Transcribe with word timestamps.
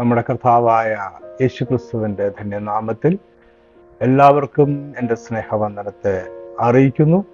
നമ്മുടെ 0.00 0.24
കർത്താവായ 0.30 1.10
യേശുക്രിസ്തുവിന്റെ 1.40 2.28
ധന്യനാമത്തിൽ 2.28 3.18
എല്ലാവർക്കും 4.02 4.94
എന്റെ 4.98 5.14
സ്നേഹവന്ദനത്തെ 5.14 6.22
അറിയിക്കുന്നു. 6.60 7.24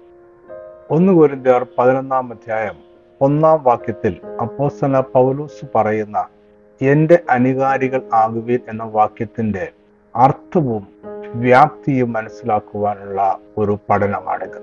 ഒന്ന് 0.89 1.13
കുരിന്തിയർ 1.13 1.67
പതിനൊന്നാം 1.77 2.31
അധ്യായം 2.31 2.75
ഒന്നാം 3.21 3.63
വാക്യത്തിൽ 3.63 4.21
അപ്പോസ്തല 4.41 4.99
പൗലൂസ് 4.99 5.65
പറയുന്ന 5.75 6.25
എന്റെ 6.81 7.19
അനുകാരികൾ 7.29 8.01
ആകുവീൻ 8.13 8.59
എന്ന 8.69 8.83
വാക്യത്തിന്റെ 8.83 9.71
അർത്ഥവും 10.15 10.87
വ്യാപ്തിയും 11.33 12.13
മനസ്സിലാക്കുവാനുള്ള 12.13 13.39
ഒരു 13.57 13.77
പഠനമാണിത്. 13.89 14.61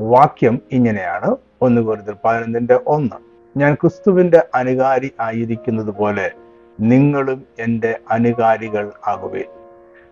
വാക്യം 0.00 0.60
ഇങ്ങനെയാണ്. 0.72 1.36
ഒന്ന് 1.62 1.82
കുരുതിൽ 1.82 2.14
പതിനൊന്നിന്റെ 2.24 2.80
ഒന്ന്. 2.86 3.16
ഞാൻ 3.58 3.74
ക്രിസ്തുവിന്റെ 3.74 4.46
അനുകാരി 4.54 5.12
ആയിരിക്കുന്നത് 5.20 5.90
പോലെ 5.90 6.30
നിങ്ങളും 6.80 7.44
എന്റെ 7.58 7.98
അനുകാരികൾ 8.10 8.90
ആകുവേ 9.06 9.42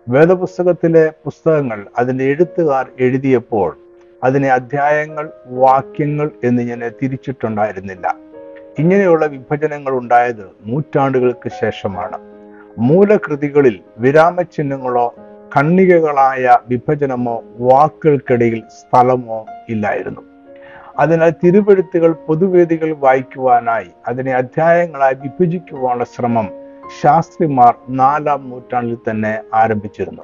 വേദപുസ്തകത്തിലെ 0.09 1.13
പുസ്തകങ്ങൾ 1.25 1.85
അതിന്റെ 1.97 2.23
എഴുത്തുകാർ 2.23 2.87
എഴുതിയപ്പോൾ 2.99 3.77
അതിനെ 4.23 4.49
അധ്യായങ്ങൾ 4.49 5.29
വാക്യങ്ങൾ 5.45 6.31
എന്നിങ്ങനെ 6.43 6.89
തിരിച്ചിട്ടുണ്ടായിരുന്നില്ല. 6.89 8.15
ഇങ്ങനെയുള്ള 8.79 9.25
വിഭജനങ്ങൾ 9.25 9.97
ഉണ്ടായത് 9.97 10.49
നൂറ്റാണ്ടുകൾക്ക് 10.65 11.49
ശേഷമാണ്. 11.49 12.17
മൂലകൃതികളിൽ 12.77 13.79
വിരാമചിഹ്നങ്ങളോ 13.97 15.15
കണ്ണികകളായ 15.57 16.57
വിഭജനമോ 16.69 17.43
വാക്കുകൾക്കിടയിൽ 17.59 18.59
സ്ഥലമോ 18.59 19.45
ഇല്ലായിരുന്നു. 19.69 20.21
അതിനാൽ 20.99 21.29
തിരുവെഴുത്തുകൾ 21.29 22.11
പൊതുവേദികൾ 22.11 22.93
വായിക്കുവാനായി 22.93 23.87
അതിനെ 24.07 24.31
അധ്യായങ്ങളായി 24.31 25.13
വിഭജിക്കുവാനുള്ള 25.13 26.03
ശ്രമം 26.03 26.58
ശാസ്ത്രിമാർ 27.01 27.73
നാലാം 27.89 28.49
നൂറ്റാണ്ടിൽ 28.49 28.97
തന്നെ 29.09 29.41
ആരംഭിച്ചിരുന്നു. 29.53 30.21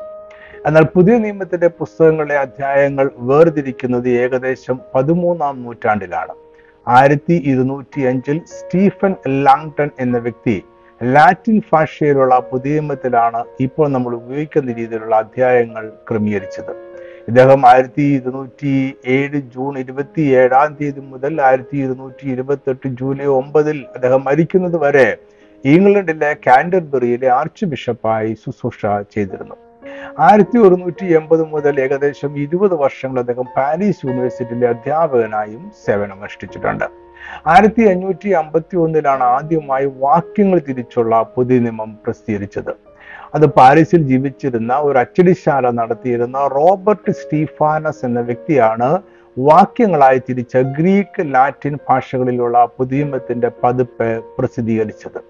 എന്നാൽ 0.67 0.84
പുതിയ 0.84 1.17
നിയമത്തിന്റെ 1.17 1.67
പുസ്തകങ്ങളിലെ 1.67 2.37
അധ്യായങ്ങൾ 2.37 3.12
വേർതിരിക്കുന്നത് 3.17 4.09
ഏകദേശം 4.09 4.79
പതിമൂന്നാം 4.95 5.63
നൂറ്റാണ്ടിലാണ്. 5.63 6.34
ആയിരത്തി 6.87 7.34
ഇരുന്നൂറ്റി 7.34 8.01
അഞ്ചിൽ 8.01 8.41
സ്റ്റീഫൻ 8.45 9.15
ലാങ്ടൺ 9.27 9.90
എന്ന 9.99 10.17
വ്യക്തി 10.17 10.63
ലാറ്റിൻ 11.01 11.62
ഭാഷയിലുള്ള 11.73 12.40
പുതിയ 12.40 12.73
നിയമത്തിലാണ് 12.73 13.43
ഇപ്പോൾ 13.59 13.87
നമ്മൾ 13.90 14.15
ഉപയോഗിക്കുന്ന 14.15 14.73
രീതിയിലുള്ള 14.73 15.15
അധ്യായങ്ങൾ 15.15 15.91
ക്രമീകരിച്ചത്. 16.09 16.73
ഇദ്ദേഹം 17.27 17.68
ആയിരത്തി 17.68 18.01
ഇരുന്നൂറ്റി 18.01 18.95
ഏഴ് 19.05 19.41
ജൂൺ 19.41 19.77
ഇരുപത്തി 19.77 20.21
ഏഴാം 20.21 20.73
തീയതി 20.73 20.99
മുതൽ 20.99 21.41
ആയിരത്തി 21.41 21.77
ഇരുന്നൂറ്റി 21.77 22.27
ഇരുപത്തി 22.29 22.70
എട്ട് 22.70 22.87
ജൂലൈ 22.87 23.25
ഒമ്പതിൽ 23.25 23.85
അദ്ദേഹം 23.95 24.23
മരിക്കുന്നത് 24.23 24.77
വരെ 24.81 25.18
ഇംഗ്ലണ്ടിലെ 25.74 26.32
കാൻഡർബറിയിലെ 26.46 27.27
ആർച്ച് 27.35 27.66
ബിഷപ്പായി 27.70 28.32
ശുശ്രൂഷ 28.41 28.82
ചെയ്തിരുന്നു. 29.13 29.55
ആയിരത്തി 30.26 30.58
ഒരുന്നൂറ്റി 30.66 31.05
എൺപത് 31.18 31.44
മുതൽ 31.54 31.80
ഏകദേശം 31.85 32.32
ഇരുപത് 32.44 32.76
വർഷങ്ങൾ 32.84 33.20
അദ്ദേഹം 33.20 33.48
പാരീസ് 33.55 34.05
യൂണിവേഴ്സിറ്റിയിലെ 34.08 34.68
അധ്യാപകനായും 34.74 35.63
സേവനമനുഷ്ഠിച്ചിട്ടുണ്ട്. 35.86 36.86
ആയിരത്തി 37.48 37.84
അഞ്ഞൂറ്റി 37.91 38.30
അമ്പത്തി 38.41 38.76
ഒന്നിലാണ് 38.76 39.26
ആദ്യമായി 39.38 39.88
വാക്യങ്ങൾ 40.05 40.60
തിരിച്ചുള്ള 40.68 41.24
പുതിയ 41.36 41.60
നിയമം 41.60 41.91
പ്രസിദ്ധീകരിച്ചത്. 42.05 42.74
അത് 43.36 43.46
പാരീസിൽ 43.60 44.02
ജീവിച്ചിരുന്ന 44.12 44.74
ഒരു 44.88 44.98
അച്ചടിശാല 44.98 45.70
നടത്തിയിരുന്ന 45.82 46.40
റോബർട്ട് 46.58 47.12
സ്റ്റീഫാനസ് 47.21 48.05
എന്ന 48.05 48.20
വ്യക്തിയാണ് 48.20 48.90
വാക്യങ്ങളായി 49.37 50.21
തിരിച്ച 50.29 50.57
ഗ്രീക്ക് 50.57 51.33
ലാറ്റിൻ 51.33 51.77
ഭാഷകളിലുള്ള 51.89 52.67
പുതിയമത്തിന്റെ 52.77 53.51
പതിപ്പ് 53.63 54.23
പ്രസിദ്ധീകരിച്ചത്. 54.39 55.21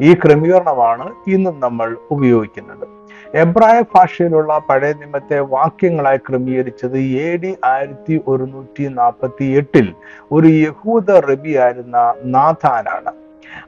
ഈ 0.00 0.14
ക്രമീകരണമാണ് 0.14 1.12
ഇന്നും 1.28 1.60
നമ്മൾ 1.60 1.96
ഉപയോഗിക്കുന്നത്. 2.10 2.88
എബ്രായ 3.34 3.82
ഭാഷയിലുള്ള 3.94 4.60
പഴയ 4.70 4.92
നിയമത്തെ 4.92 5.38
വാക്യങ്ങളായി 5.40 6.16
ക്രമീകരിച്ചത് 6.16 6.98
എ 6.98 7.36
ഡി 7.36 7.56
ആയിരത്തി 7.64 8.20
ഒരുന്നൂറ്റി 8.28 8.88
നാൽപ്പത്തി 8.88 9.44
എട്ടിൽ 9.44 9.94
ഒരു 10.32 10.46
യഹൂദ 10.46 11.10
റബിയായിരുന്ന 11.10 12.14
നാഥാനാണ്. 12.24 13.12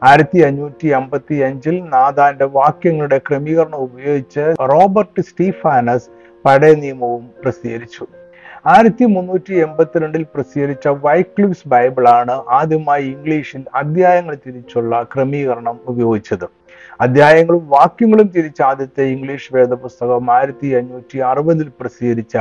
ആയിരത്തി 0.02 0.38
അഞ്ഞൂറ്റി 0.38 0.88
അമ്പത്തി 0.88 1.34
അഞ്ചിൽ 1.34 1.84
നാഥാന്റെ 1.84 2.44
വാക്യങ്ങളുടെ 2.44 3.18
ക്രമീകരണം 3.18 3.76
ഉപയോഗിച്ച് 3.76 4.54
റോബർട്ട് 4.60 5.20
സ്റ്റീഫാനസ് 5.20 6.08
പഴയ 6.44 6.74
നിയമവും 6.74 7.30
പ്രസിദ്ധീകരിച്ചു. 7.42 8.06
ആയിരത്തി 8.68 9.04
മുന്നൂറ്റി 9.04 9.54
എൺപത്തിരണ്ടിൽ 9.54 10.22
പ്രസിദ്ധീകരിച്ച 10.22 10.88
വൈക്ലിപ്സ് 10.88 11.68
ബൈബിളാണ് 11.68 12.30
ആദ്യമായി 12.30 13.04
ഇംഗ്ലീഷിൽ 13.04 13.64
അധ്യായങ്ങൾ 13.74 14.38
തിരിച്ചുള്ള 14.46 15.02
ക്രമീകരണം 15.02 15.80
ഉപയോഗിച്ചത്. 15.86 16.44
അധ്യായങ്ങളും 17.00 17.68
വാക്യങ്ങളും 17.68 18.32
തിരിച്ച 18.36 18.62
ആദ്യത്തെ 18.62 19.02
ഇംഗ്ലീഷ് 19.02 19.54
വേദപുസ്തകം 19.54 20.30
ആയിരത്തി 20.30 20.66
അഞ്ഞൂറ്റി 20.66 21.18
അറുപതിൽ 21.18 21.70
പ്രസിദ്ധീകരിച്ച 21.80 22.38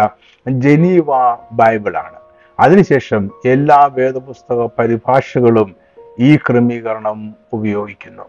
ജനീവ 0.50 1.06
ബൈബിളാണ്. 1.52 2.20
അതിനുശേഷം 2.60 3.30
എല്ലാ 3.46 3.86
വേദപുസ്തക 3.86 4.70
പരിഭാഷകളും 4.80 5.76
ഈ 6.20 6.36
ക്രമീകരണം 6.36 7.36
ഉപയോഗിക്കുന്നു. 7.54 8.24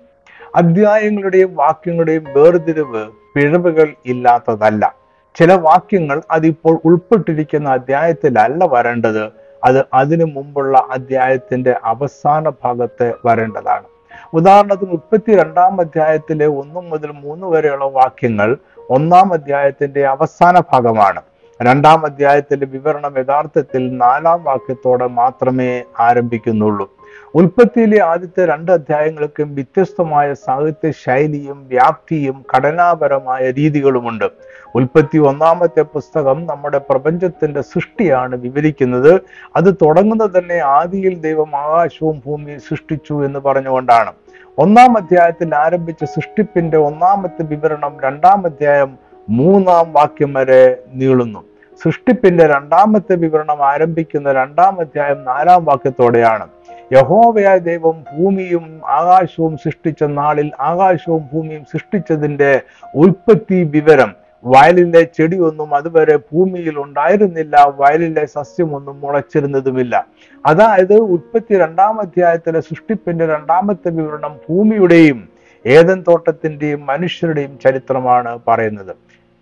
അധ്യായങ്ങളുടെയും 0.56 1.54
വാക്യങ്ങളുടെയും 1.54 2.24
വേർതിരിവ് 2.36 3.10
പിഴവുകൾ 3.34 3.94
ഇല്ലാത്തതല്ല. 4.06 4.95
ചില 5.38 5.52
വാക്യങ്ങൾ 5.52 6.22
അതിപ്പോൾ 6.30 6.80
ഉൾപ്പെട്ടിരിക്കുന്ന 6.84 7.68
അധ്യായത്തിലല്ല 7.68 8.64
വരേണ്ടത്. 8.64 9.32
അത് 9.64 9.84
അതിനു 9.94 10.24
മുമ്പുള്ള 10.24 10.86
അധ്യായത്തിന്റെ 10.90 11.74
അവസാന 11.84 12.48
ഭാഗത്ത് 12.48 13.14
വരേണ്ടതാണ്. 13.26 13.86
ഉദാഹരണത്തിന് 14.34 14.90
മുപ്പത്തി 14.90 15.36
രണ്ടാം 15.36 15.80
അധ്യായത്തിലെ 15.80 16.46
ഒന്നു 16.46 16.80
മുതൽ 16.80 17.10
മൂന്ന് 17.10 17.46
വരെയുള്ള 17.46 17.84
വാക്യങ്ങൾ 17.84 18.56
ഒന്നാം 18.90 19.32
അധ്യായത്തിന്റെ 19.32 20.06
അവസാന 20.06 20.62
ഭാഗമാണ്. 20.72 21.22
രണ്ടാം 21.62 22.06
അധ്യായത്തിന്റെ 22.06 22.66
വിവരണം 22.66 23.14
യഥാർത്ഥത്തിൽ 23.18 23.96
നാലാം 23.96 24.44
വാക്യത്തോടെ 24.44 25.06
മാത്രമേ 25.06 25.82
ആരംഭിക്കുന്നുള്ളൂ. 26.00 26.90
ഉൽപ്പത്തിയിലെ 27.34 28.02
ആദ്യത്തെ 28.02 28.46
രണ്ട് 28.46 28.72
അധ്യായങ്ങൾക്കും 28.72 29.54
വ്യത്യസ്തമായ 29.54 30.34
സാഹിത്യ 30.34 30.90
ശൈലിയും 30.90 31.68
വ്യാപ്തിയും 31.68 32.44
ഘടനാപരമായ 32.54 33.50
രീതികളുമുണ്ട്. 33.50 34.28
ഉൽപ്പത്തി 34.76 35.18
ഒന്നാമത്തെ 35.18 35.82
പുസ്തകം 35.82 36.46
നമ്മുടെ 36.46 36.78
പ്രപഞ്ചത്തിന്റെ 36.78 37.60
സൃഷ്ടിയാണ് 37.60 38.36
വിവരിക്കുന്നത്. 38.36 39.20
അത് 39.56 39.74
തുടങ്ങുന്നത് 39.74 40.30
തന്നെ 40.38 40.58
ആദിയിൽ 40.58 41.14
ദൈവം 41.20 41.56
ആകാശവും 41.56 42.22
ഭൂമിയും 42.26 42.60
സൃഷ്ടിച്ചു 42.60 43.24
എന്ന് 43.24 43.38
പറഞ്ഞുകൊണ്ടാണ്. 43.38 44.12
ഒന്നാം 44.58 44.96
അധ്യായത്തിൽ 44.96 45.54
ആരംഭിച്ച 45.54 46.04
സൃഷ്ടിപ്പിന്റെ 46.04 46.76
ഒന്നാമത്തെ 46.78 47.42
വിവരണം 47.42 47.92
രണ്ടാം 48.04 48.46
അധ്യായം 48.46 48.98
മൂന്നാം 49.28 49.92
വാക്യം 49.92 50.34
വരെ 50.34 50.76
നീളുന്നു. 50.94 51.40
സൃഷ്ടിപ്പിന്റെ 51.82 52.46
രണ്ടാമത്തെ 52.46 53.14
വിവരണം 53.14 53.66
ആരംഭിക്കുന്ന 53.66 54.32
രണ്ടാം 54.32 54.80
അധ്യായം 54.80 55.24
നാലാം 55.24 55.64
വാക്യത്തോടെയാണ്. 55.64 56.46
യഹോവയായ 56.92 57.58
ദൈവം 57.58 58.04
ഭൂമിയും 58.12 58.80
ആകാശവും 58.84 59.56
സൃഷ്ടിച്ച 59.56 60.02
നാളിൽ 60.02 60.50
ആകാശവും 60.60 61.22
ഭൂമിയും 61.32 61.64
സൃഷ്ടിച്ചതിന്റെ 61.64 62.60
ഉൽപ്പത്തി 62.94 63.62
വിവരം 63.62 64.25
വയലിലെ 64.44 65.02
ചെടിയൊന്നും 65.02 65.74
അതുവരെ 65.74 66.16
ഭൂമിയിൽ 66.16 66.78
ഉണ്ടായിരുന്നില്ല 66.78 67.72
വയലിലെ 67.76 68.26
സസ്യമൊന്നും 68.26 69.00
മുളച്ചിരുന്നതുമില്ല. 69.00 70.06
അതായത് 70.46 70.94
ഉൽപ്പത്തി 70.94 71.58
രണ്ടാം 71.58 72.00
അധ്യായത്തിലെ 72.00 72.60
സൃഷ്ടിപ്പിന്റെ 72.60 73.26
രണ്ടാമത്തെ 73.26 73.90
വിവരണം 73.90 74.38
ഭൂമിയുടെയും 74.48 75.28
ഏതൻ 75.66 76.04
തോട്ടത്തിന്റെയും 76.08 76.86
മനുഷ്യരുടെയും 76.86 77.58
ചരിത്രമാണ് 77.64 78.38
പറയുന്നത്. 78.48 78.96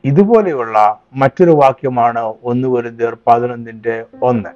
ഇതുപോലെയുള്ള 0.05 1.00
മറ്റൊരു 1.15 1.50
വാക്യമാണ് 1.50 2.34
ഒന്ന് 2.44 2.69
വരുന്നർ 2.69 3.16
പതിനൊന്നിന്റെ 3.26 4.05
ഒന്ന്. 4.22 4.49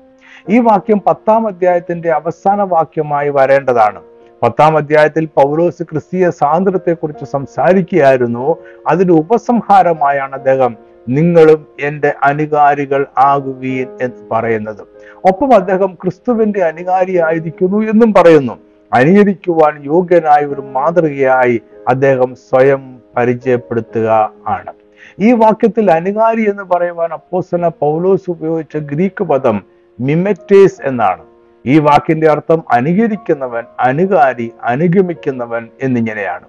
ഈ 0.49 0.59
വാക്യം 0.59 1.01
പത്താം 1.07 1.47
അധ്യായത്തിന്റെ 1.47 2.11
അവസാന 2.11 2.63
വാക്യമായി 2.63 3.29
വരേണ്ടതാണ്. 3.29 4.18
പത്താം 4.43 4.77
അധ്യായത്തിൽ 4.77 5.25
പൗലോസ് 5.27 5.83
ക്രിസ്തീയ 5.83 6.31
സ്വാതന്ത്ര്യത്തെക്കുറിച്ച് 6.31 7.25
സംസാരിക്കുകയായിരുന്നു. 7.25 8.57
അതിന് 8.87 9.13
ഉപസംഹാരമായാണ് 9.13 10.35
അദ്ദേഹം 10.35 10.77
നിങ്ങളും 11.09 11.67
എന്റെ 11.81 12.15
അനുകാരികൾ 12.23 13.07
ആകുകയിൽ 13.19 13.89
എന്ന് 14.03 14.29
പറയുന്നത്. 14.33 14.81
ഒപ്പം 15.25 15.55
അദ്ദേഹം 15.55 15.99
ക്രിസ്തുവിന്റെ 16.03 16.61
അനുകാരിയായിരിക്കുന്നു 16.63 17.79
എന്നും 17.79 18.15
പറയുന്നു. 18.15 18.53
അനുകരിക്കുവാൻ 18.93 19.83
യോഗ്യനായ 19.85 20.47
ഒരു 20.47 20.61
മാതൃകയായി 20.61 21.61
അദ്ദേഹം 21.89 22.35
സ്വയം 22.35 22.99
പരിചയപ്പെടുത്തുക 23.17 24.33
ആണ്. 24.47 24.73
ഈ 25.21 25.33
വാക്യത്തിൽ 25.33 25.91
അനുകാരി 25.91 26.51
എന്ന് 26.51 26.63
പറയുവാൻ 26.63 27.11
അപ്പോസന 27.13 27.69
പൗലോസ് 27.69 28.31
ഉപയോഗിച്ച 28.31 28.77
ഗ്രീക്ക് 28.77 29.25
പദം 29.25 29.63
മിമറ്റേസ് 30.01 30.81
എന്നാണ്. 30.85 31.38
ഈ 31.67 31.79
വാക്കിന്റെ 31.79 32.31
അർത്ഥം 32.31 32.63
അനുകരിക്കുന്നവൻ 32.71 33.65
അനുകാരി 33.81 34.53
അനുഗമിക്കുന്നവൻ 34.63 35.69
എന്നിങ്ങനെയാണ്. 35.83 36.45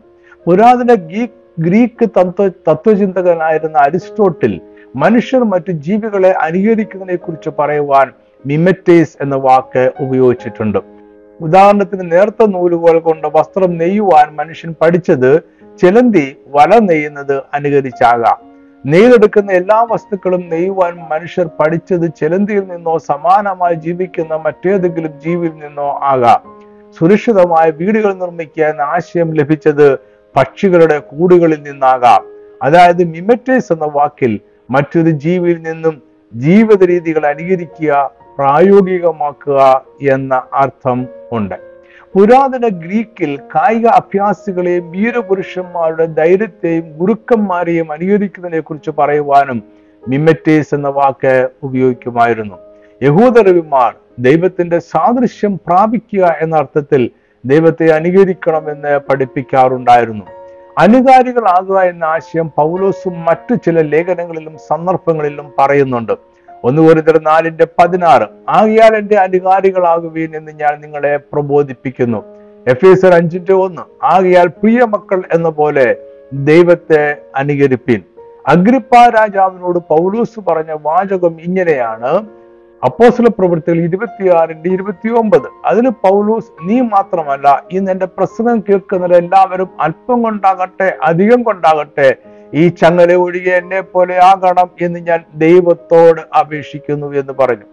പുരാതന 0.47 0.93
ഗ്രീക്ക് 0.93 1.61
ഗ്രീക്ക് 1.61 2.09
തത്വ 2.09 2.47
തത്വചിന്തകനായിരുന്ന 2.47 3.77
അരിസ്റ്റോട്ടിൽ 3.77 4.61
മനുഷ്യർ 4.95 5.43
മറ്റു 5.43 5.71
ജീവികളെ 5.71 6.31
അനുകരിക്കുന്നതിനെ 6.31 7.15
കുറിച്ച് 7.15 7.49
പറയുവാൻ 7.59 8.11
മിമറ്റേസ് 8.45 9.17
എന്ന 9.21 9.35
വാക്ക് 9.35 9.91
ഉപയോഗിച്ചിട്ടുണ്ട്. 9.99 10.77
ഉദാഹരണത്തിന് 11.41 12.11
നേർത്ത 12.11 12.47
നൂലുകൾ 12.47 12.99
കൊണ്ട് 12.99 13.27
വസ്ത്രം 13.35 13.77
നെയ്യുവാൻ 13.77 14.35
മനുഷ്യൻ 14.35 14.75
പഠിച്ചത് 14.81 15.41
ചിലന്തി 15.77 16.37
വല 16.47 16.79
നെയ്യുന്നത് 16.79 17.43
അനുകരിച്ചാകാം. 17.53 18.48
നെയ്തെടുക്കുന്ന 18.85 19.51
എല്ലാ 19.51 19.87
വസ്തുക്കളും 19.91 20.49
നെയ്യുവാൻ 20.49 20.95
മനുഷ്യർ 21.09 21.49
പഠിച്ചത് 21.59 22.13
ചിലന്തിയിൽ 22.19 22.59
നിന്നോ 22.59 22.97
സമാനമായി 22.97 23.73
ജീവിക്കുന്ന 23.73 24.35
മറ്റേതെങ്കിലും 24.35 25.19
ജീവിയിൽ 25.25 25.51
നിന്നോ 25.51 25.99
ആകാം. 26.03 26.61
സുരക്ഷിതമായ 26.99 27.69
വീടുകൾ 27.69 28.13
നിർമ്മിക്കാൻ 28.13 28.81
ആശയം 28.81 29.33
ലഭിച്ചത് 29.33 29.95
പക്ഷികളുടെ 30.35 30.99
കൂടുകളിൽ 30.99 31.63
നിന്നാകാം. 31.63 32.21
അതായത് 32.63 33.03
മിമറ്റേസ് 33.03 33.73
എന്ന 33.73 33.89
വാക്കിൽ 33.91 34.39
മറ്റൊരു 34.69 35.09
ജീവിയിൽ 35.09 35.61
നിന്നും 35.61 36.01
ജീവിത 36.33 36.83
രീതികൾ 36.83 37.25
അനുകരിക്കുക 37.25 38.11
പ്രായോഗികമാക്കുക 38.37 39.81
എന്ന 40.09 40.41
അർത്ഥം 40.53 41.07
ഉണ്ട്. 41.31 41.68
പുരാതന 42.15 42.67
ഗ്രീക്കിൽ 42.67 43.39
കായിക 43.55 43.87
അഭ്യാസികളെയും 43.87 44.91
വീരപുരുഷന്മാരുടെ 44.91 46.05
ധൈര്യത്തെയും 46.05 46.85
ഗുരുക്കന്മാരെയും 46.97 47.91
അനുകരിക്കുന്നതിനെ 47.91 48.59
കുറിച്ച് 48.59 48.91
പറയുവാനും 48.97 49.63
മിമറ്റേസ് 50.07 50.75
എന്ന 50.75 50.87
വാക്ക് 50.87 51.49
ഉപയോഗിക്കുമായിരുന്നു. 51.63 52.57
യഹൂദരവിമാർ 53.03 53.93
ദൈവത്തിന്റെ 54.19 54.79
സാദൃശ്യം 54.79 55.59
പ്രാപിക്കുക 55.67 56.35
എന്ന 56.41 56.55
അർത്ഥത്തിൽ 56.55 57.09
ദൈവത്തെ 57.45 57.87
അനുകരിക്കണമെന്ന് 57.89 58.99
പഠിപ്പിക്കാറുണ്ടായിരുന്നു. 59.09 60.25
അനുകാരികളാകുക 60.77 61.79
എന്ന 61.79 62.03
ആശയം 62.03 62.51
പൗലോസും 62.55 63.25
മറ്റു 63.25 63.55
ചില 63.55 63.81
ലേഖനങ്ങളിലും 63.81 64.57
സന്ദർഭങ്ങളിലും 64.57 65.51
പറയുന്നുണ്ട്. 65.59 66.28
ഒന്ന് 66.63 66.81
കോരിന്തർ 66.81 67.21
നാലിന്റെ 67.21 67.67
പതിനാറ്. 67.79 68.27
ആകിയാൽ 68.49 68.95
എന്റെ 68.95 69.15
അധികാരികളാകുവീൻ 69.15 70.35
എന്ന് 70.35 70.51
ഞാൻ 70.51 70.81
നിങ്ങളെ 70.81 71.17
പ്രബോധിപ്പിക്കുന്നു. 71.33 72.23
എഫ് 72.67 72.85
എസ് 72.85 73.05
അഞ്ചിന്റെ 73.05 73.53
ഒന്ന്. 73.53 73.81
ആകിയാൽ 74.03 74.47
പ്രിയ 74.47 74.79
മക്കൾ 74.83 75.23
എന്ന 75.33 75.49
പോലെ 75.49 75.95
ദൈവത്തെ 76.33 77.15
അനുകരിപ്പിൻ. 77.35 78.01
അഗ്രിപ്പ 78.47 78.95
രാജാവിനോട് 78.95 79.79
പൗലൂസ് 79.79 80.39
പറഞ്ഞ 80.39 80.75
വാചകം 80.81 81.41
ഇങ്ങനെയാണ്. 81.41 82.27
അപ്പോസ്ല 82.85 83.27
പ്രവൃത്തികൾ 83.27 83.77
ഇരുപത്തിയാറിന്റെ 83.77 84.69
ഇരുപത്തി 84.69 85.09
ഒമ്പത് 85.09 85.47
അതിന് 85.65 85.89
പൗലൂസ് 85.89 86.51
നീ 86.63 86.81
മാത്രമല്ല 86.81 87.63
ഇന്ന് 87.71 87.91
എന്റെ 87.91 88.05
പ്രസംഗം 88.05 88.63
കേൾക്കുന്നവരെല്ലാവരും 88.69 89.69
അല്പം 89.81 90.23
കൊണ്ടാകട്ടെ 90.23 90.97
അധികം 91.03 91.43
കൊണ്ടാകട്ടെ 91.43 92.15
ഈ 92.53 92.67
ചങ്ങല 92.67 93.13
ഒഴികെ 93.13 93.51
എന്നെ 93.51 93.81
പോലെ 93.81 94.23
ആകണം 94.23 94.69
എന്ന് 94.81 94.99
ഞാൻ 94.99 95.23
ദൈവത്തോട് 95.35 96.37
അപേക്ഷിക്കുന്നു 96.37 97.13
എന്ന് 97.13 97.33
പറഞ്ഞു. 97.33 97.63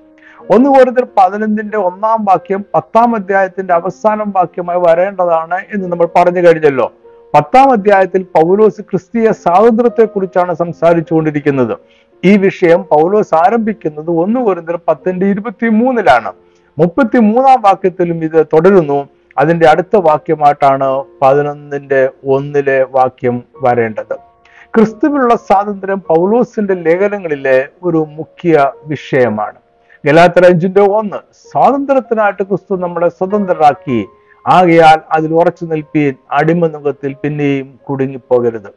ഒന്ന് 0.51 0.71
കൂടുതൽ 0.71 1.07
പതിനൊന്നിന്റെ 1.19 1.79
ഒന്നാം 1.79 2.25
വാക്യം 2.25 2.65
പത്താം 2.75 3.15
അധ്യായത്തിന്റെ 3.15 3.75
അവസാനം 3.75 4.33
വാക്യമായി 4.37 4.79
വരേണ്ടതാണ് 4.79 5.55
എന്ന് 5.55 5.89
നമ്മൾ 5.89 6.09
പറഞ്ഞു 6.17 6.41
കഴിഞ്ഞല്ലോ. 6.41 6.93
പത്താം 7.35 7.73
അധ്യായത്തിൽ 7.73 8.23
പൗലോസ് 8.23 8.81
ക്രിസ്തീയ 8.81 9.33
സ്വാതന്ത്ര്യത്തെ 9.33 10.05
കുറിച്ചാണ് 10.05 10.55
സംസാരിച്ചുകൊണ്ടിരിക്കുന്നത്. 10.55 11.79
ഈ 12.25 12.37
വിഷയം 12.37 12.83
പൗലോസ് 12.83 13.35
ആരംഭിക്കുന്നത് 13.35 14.11
ഒന്ന് 14.11 14.41
കൂടുതൽ 14.41 14.79
പത്തിന്റെ 14.89 15.27
ഇരുപത്തി 15.27 15.69
മൂന്നിലാണ് 15.69 16.33
മുപ്പത്തി 16.79 17.19
മൂന്നാം 17.19 17.63
വാക്യത്തിലും 17.63 18.25
ഇത് 18.25 18.47
തുടരുന്നു. 18.47 19.09
അതിന്റെ 19.39 19.69
അടുത്ത 19.69 19.97
വാക്യമായിട്ടാണ് 19.97 21.05
പതിനൊന്നിന്റെ 21.23 22.09
ഒന്നിലെ 22.27 22.87
വാക്യം 22.91 23.43
വരേണ്ടത്. 23.63 24.36
ക്രിസ്തുവിലുള്ള 24.77 25.35
സ്വാതന്ത്ര്യം 25.35 26.01
പൗലോസിന്റെ 26.09 26.75
ലേഖനങ്ങളിലെ 26.87 27.59
ഒരു 27.83 28.01
മുഖ്യ 28.17 28.55
വിഷയമാണ്. 28.87 29.59
ഗലാത്തർ 30.05 30.45
അഞ്ചിന്റെ 30.49 30.83
ഒന്ന് 30.99 31.19
സ്വാതന്ത്ര്യത്തിനായിട്ട് 31.51 32.43
ക്രിസ്തു 32.43 32.77
നമ്മളെ 32.83 33.09
സ്വതന്ത്രരാക്കി 33.09 34.01
ആകയാൽ 34.45 34.99
അതിൽ 35.17 35.31
ഉറച്ചു 35.35 35.65
നിൽപ്പീൻ 35.71 36.15
അടിമനുഖത്തിൽ 36.39 37.13
പിന്നെയും 37.23 37.69
കുടുങ്ങിപ്പോകരുത്. 37.89 38.69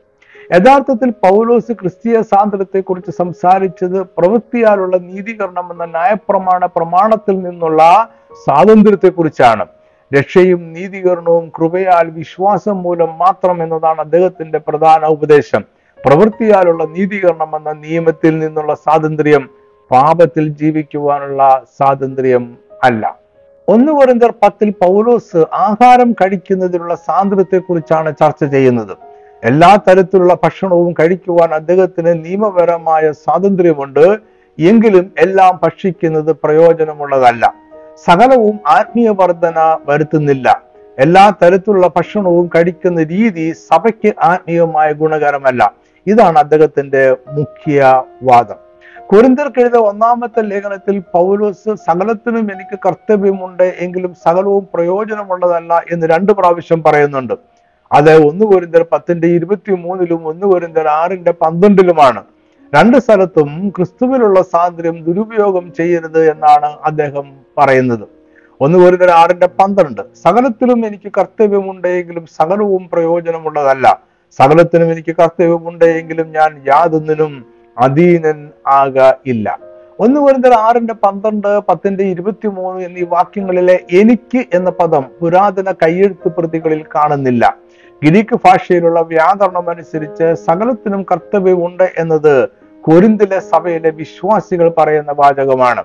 യഥാർത്ഥത്തിൽ 0.54 1.10
പൗലോസ് 1.25 1.72
ക്രിസ്തീയ 1.72 2.22
സ്വാതന്ത്ര്യത്തെക്കുറിച്ച് 2.30 3.12
സംസാരിച്ചത് 3.22 3.98
പ്രവൃത്തിയാലുള്ള 4.19 4.98
നീതീകരണം 5.10 5.68
എന്ന 5.74 5.88
ന്യായപ്രമാണ 5.95 6.62
പ്രമാണത്തിൽ 6.78 7.36
നിന്നുള്ള 7.48 7.81
സ്വാതന്ത്ര്യത്തെക്കുറിച്ചാണ്. 8.45 9.66
രക്ഷയും 10.12 10.62
നീതീകരണവും 10.78 11.52
കൃപയാൽ 11.57 12.06
വിശ്വാസം 12.22 12.78
മൂലം 12.86 13.12
മാത്രം 13.24 13.63
എന്നതാണ് 13.63 14.02
അദ്ദേഹത്തിന്റെ 14.07 14.62
പ്രധാന 14.69 15.06
ഉപദേശം. 15.18 15.66
പ്രവൃത്തിയാലുള്ള 16.06 16.86
നീതീകരണം 16.86 17.56
എന്ന 17.56 17.72
നിയമത്തിൽ 17.72 18.40
നിന്നുള്ള 18.40 18.75
സ്വാതന്ത്ര്യം 18.75 19.50
പാപത്തിൽ 19.92 20.50
ജീവിക്കുവാനുള്ള 20.50 21.63
സ്വാതന്ത്ര്യം 21.78 22.57
അല്ല. 22.84 23.19
ഒന്ന് 23.69 23.92
കൊരിന്തർ 23.92 24.34
പത്തിൽ 24.44 24.69
പൗലോസ് 24.69 25.46
ആഹാരം 25.54 26.12
കഴിക്കുന്നതിനുള്ള 26.12 26.96
സ്വാതന്ത്ര്യത്തെക്കുറിച്ചാണ് 26.96 28.13
ചർച്ച 28.19 28.44
ചെയ്യുന്നത്. 28.44 28.98
എല്ലാ 29.44 29.75
തരത്തിലുള്ള 29.75 30.34
ഭക്ഷണവും 30.34 30.94
കഴിക്കുവാൻ 30.94 31.54
അദ്ദേഹത്തിന് 31.54 32.25
നിയമപരമായ 32.25 33.12
സ്വാതന്ത്ര്യമുണ്ട്. 33.12 34.18
എങ്കിലും 34.60 35.12
എല്ലാം 35.18 35.60
ഭക്ഷിക്കുന്നത് 35.63 36.31
പ്രയോജനമുള്ളതല്ല. 36.31 37.54
സകലവും 38.06 38.60
ആത്മീയ 38.68 39.10
വർധന 39.10 39.78
വരുത്തുന്നില്ല. 39.86 40.62
എല്ലാ 41.00 41.34
തരത്തിലുള്ള 41.44 41.88
ഭക്ഷണവും 41.88 42.50
കഴിക്കുന്ന 42.56 43.04
രീതി 43.04 43.52
സഭയ്ക്ക് 43.52 44.13
ആത്മീയമായ 44.22 44.92
ഗുണകരമല്ല. 44.92 45.74
ഇതാണ് 46.07 46.38
അദ്ദേഹത്തിന്റെ 46.38 47.16
മുഖ്യ 47.28 48.04
വാദം. 48.24 48.56
കുരിന്തർക്കെഴുത 49.12 49.78
ഒന്നാമത്തെ 49.78 50.42
ലേഖനത്തിൽ 50.42 51.00
പൗലോസ് 51.00 51.69
സകലത്തിനും 51.75 52.51
എനിക്ക് 52.54 52.80
കർത്തവ്യമുണ്ട് 52.86 53.63
എങ്കിലും 53.63 54.16
സകലവും 54.25 54.68
പ്രയോജനമുള്ളതല്ല 54.74 55.81
എന്ന് 55.92 56.07
രണ്ട് 56.07 56.31
പ്രാവശ്യം 56.31 56.84
പറയുന്നുണ്ട്. 56.84 57.34
അത് 57.92 58.25
ഒന്ന് 58.30 58.46
കുരിന്തർ 58.46 58.86
പത്തിന്റെ 58.92 59.28
ഇരുപത്തി 59.28 59.72
മൂന്നിലും 59.72 60.28
ഒന്ന് 60.28 60.42
കുരിന്തർ 60.42 60.88
ആറിന്റെ 60.88 61.31
പന്ത്രണ്ടിലുമാണ്. 61.31 62.24
രണ്ട് 62.75 62.98
സ്ഥലത്തും 62.98 63.69
ക്രിസ്തുവിലുള്ള 63.69 64.42
സ്വാതന്ത്ര്യം 64.42 65.04
ദുരുപയോഗം 65.04 65.74
ചെയ്യരുത് 65.74 66.31
എന്നാണ് 66.31 66.78
അദ്ദേഹം 66.84 67.34
പറയുന്നത്. 67.57 68.07
ഒന്ന് 68.62 68.80
കുരിന്തർ 68.80 69.10
ആറിന്റെ 69.10 69.48
പന്ത്രണ്ട് 69.48 70.02
സകലത്തിലും 70.16 70.86
എനിക്ക് 70.86 71.12
കർത്തവ്യമുണ്ട് 71.18 71.88
എങ്കിലും 71.88 72.25
സകലവും 72.40 72.90
പ്രയോജനമുള്ളതല്ല. 72.94 74.08
സകലത്തിനും 74.31 74.92
എനിക്ക് 74.92 75.16
കർത്തവ്യമുണ്ട് 75.16 75.86
എങ്കിലും 75.86 76.31
ഞാൻ 76.31 76.62
യാതൊന്നിനും 76.68 77.46
അധീനൻ 77.78 78.50
ആക 78.68 79.14
ഇല്ല. 79.26 79.60
ഒന്ന് 80.00 80.22
കുരിന്തർ 80.22 80.54
ആറിന്റെ 80.54 80.94
പന്ത്രണ്ട് 80.94 81.60
പത്തിന്റെ 81.60 82.04
ഇരുപത്തി 82.04 82.48
മൂന്ന് 82.48 82.84
എന്നീ 82.84 83.04
വാക്യങ്ങളിലെ 83.04 83.80
എനിക്ക് 83.92 84.46
എന്ന 84.54 84.70
പദം 84.70 85.06
പുരാതന 85.22 85.72
കയ്യെഴുത്ത് 85.72 86.30
പ്രതികളിൽ 86.30 86.86
കാണുന്നില്ല. 86.96 87.58
ഗ്രീക്ക് 88.04 88.36
ഭാഷയിലുള്ള 88.36 89.02
വ്യാകരണം 89.02 89.70
അനുസരിച്ച് 89.70 90.34
സകലത്തിനും 90.34 91.06
കർത്തവ്യമുണ്ട് 91.12 91.92
എന്നത് 91.98 92.50
കൊരിന്തിലെ 92.83 93.40
സഭയിലെ 93.40 93.90
വിശ്വാസികൾ 93.90 94.74
പറയുന്ന 94.78 95.12
വാചകമാണ്. 95.12 95.83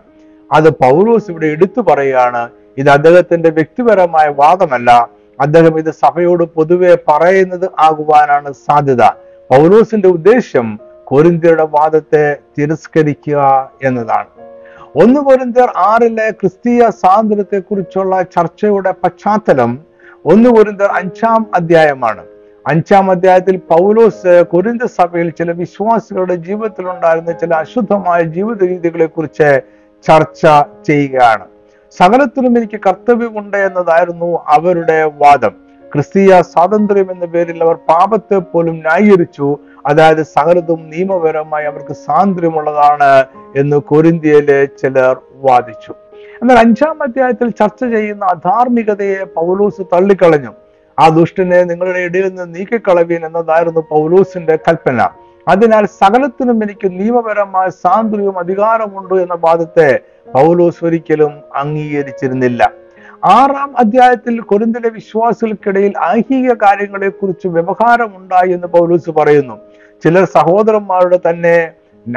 അത് 0.52 0.70
പൗലോസ് 0.70 1.30
ഇവിടെ 1.30 1.46
എടുത്തു 1.46 1.80
പറയുകയാണ് 1.80 2.48
ഇത് 2.78 2.90
അദ്ദേഹത്തിന്റെ 2.90 3.50
വ്യക്തിപരമായ 3.50 4.28
വാദമല്ല 4.28 5.10
അദ്ദേഹം 5.40 5.78
ഇത് 5.78 5.90
സഭയോട് 5.90 6.44
പൊതുവെ 6.44 6.98
പറയുന്നത് 7.08 7.70
ആകുവാനാണ് 7.78 8.52
സാധ്യത. 8.52 9.02
പൗലോസിന്റെ 9.50 10.08
ഉദ്ദേശ്യം 10.08 10.80
കൊരിന്തിയുടെ 11.04 11.64
വാദത്തെ 11.64 12.36
തിരസ്കരിക്കുക 12.58 13.70
എന്നതാണ്. 13.82 14.26
ഒന്ന് 15.02 15.20
കൊരിന്തിയർ 15.20 15.72
ആറിലെ 15.76 16.30
ക്രിസ്തീയ 16.30 16.90
സ്വാതന്ത്ര്യത്തെ 16.90 17.58
കുറിച്ചുള്ള 17.58 18.22
ചർച്ചയുടെ 18.22 18.90
പശ്ചാത്തലം 18.90 19.78
ഒന്ന് 20.24 20.50
കൊരിന്തർ 20.50 20.86
അഞ്ചാം 20.86 21.46
അധ്യായമാണ്. 21.54 22.24
അഞ്ചാം 22.66 23.10
അധ്യായത്തിൽ 23.10 23.56
പൗലോസ് 23.56 24.44
കൊരിന്ത 24.50 24.86
സഭയിൽ 24.86 25.30
ചില 25.30 25.52
വിശ്വാസികളുടെ 25.52 26.34
ജീവിതത്തിൽ 26.34 26.90
ഉണ്ടായിരുന്ന 26.90 27.32
ചില 27.32 27.54
അശുദ്ധമായ 27.54 28.22
ജീവിത 28.22 28.64
രീതികളെ 28.64 29.06
കുറിച്ച് 29.06 29.60
ചർച്ച 30.06 30.46
ചെയ്യുകയാണ്. 30.86 31.44
സകലത്തിലും 31.98 32.56
എനിക്ക് 32.56 32.80
കർത്തവ്യമുണ്ട് 32.86 33.56
എന്നതായിരുന്നു 33.56 34.44
അവരുടെ 34.46 35.04
വാദം. 35.04 35.52
ക്രിസ്തീയ 35.92 36.42
സ്വാതന്ത്ര്യം 36.42 37.10
എന്ന 37.10 37.26
പേരിൽ 37.26 37.62
അവർ 37.62 37.74
പാപത്തെ 37.74 38.38
പോലും 38.38 38.74
ന്യായീകരിച്ചു. 38.74 39.58
അതായത് 39.86 40.22
സകലതും 40.22 40.90
നിയമപരമായി 40.90 41.64
അവർക്ക് 41.64 41.92
സ്വാതന്ത്ര്യമുള്ളതാണ് 41.92 43.24
എന്ന് 43.56 43.76
കൊരിന്ത്യയിലെ 43.76 44.64
ചിലർ 44.64 45.16
വാദിച്ചു. 45.34 45.94
എന്നാൽ 46.42 46.58
അഞ്ചാം 46.58 47.02
അധ്യായത്തിൽ 47.02 47.48
ചർച്ച 47.48 47.84
ചെയ്യുന്ന 47.84 48.24
അധാർമികതയെ 48.24 49.24
പൗലോസ് 49.24 49.82
തള്ളിക്കളഞ്ഞു. 49.92 50.52
ആ 50.98 51.08
ദുഷ്ടനെ 51.08 51.62
നിങ്ങളുടെ 51.62 51.98
ഇടയിൽ 51.98 52.28
നിന്ന് 52.28 52.54
നീക്കിക്കളവീൻ 52.54 53.26
എന്നതായിരുന്നു 53.26 53.80
പൗലോസിന്റെ 53.90 54.56
കൽപ്പന. 54.56 55.08
അതിനാൽ 55.48 55.86
സകലത്തിനും 55.86 56.62
എനിക്ക് 56.62 57.00
നിയമപരമായ 57.00 57.68
സ്വാതന്ത്ര്യവും 57.68 58.38
അധികാരമുണ്ട് 58.38 59.14
എന്ന 59.14 59.34
വാദത്തെ 59.34 60.00
പൗലോസ് 60.34 60.84
ഒരിക്കലും 60.84 61.32
അംഗീകരിച്ചിരുന്നില്ല. 61.54 62.70
ആറാം 63.24 63.78
അധ്യായത്തിൽ 63.78 64.40
കൊരിന്തിലെ 64.40 64.88
വിശ്വാസികൾക്കിടയിൽ 64.88 65.92
ഐഹിക 66.06 66.52
കാര്യങ്ങളെ 66.52 67.08
കുറിച്ച് 67.08 67.48
വ്യവഹാരമുണ്ടായി 67.48 68.52
എന്ന് 68.52 68.66
പൗലൂസ് 68.66 69.10
പറയുന്നു. 69.10 69.56
ചിലർ 70.04 70.24
സഹോദരന്മാരുടെ 70.24 71.18
തന്നെ 71.30 71.70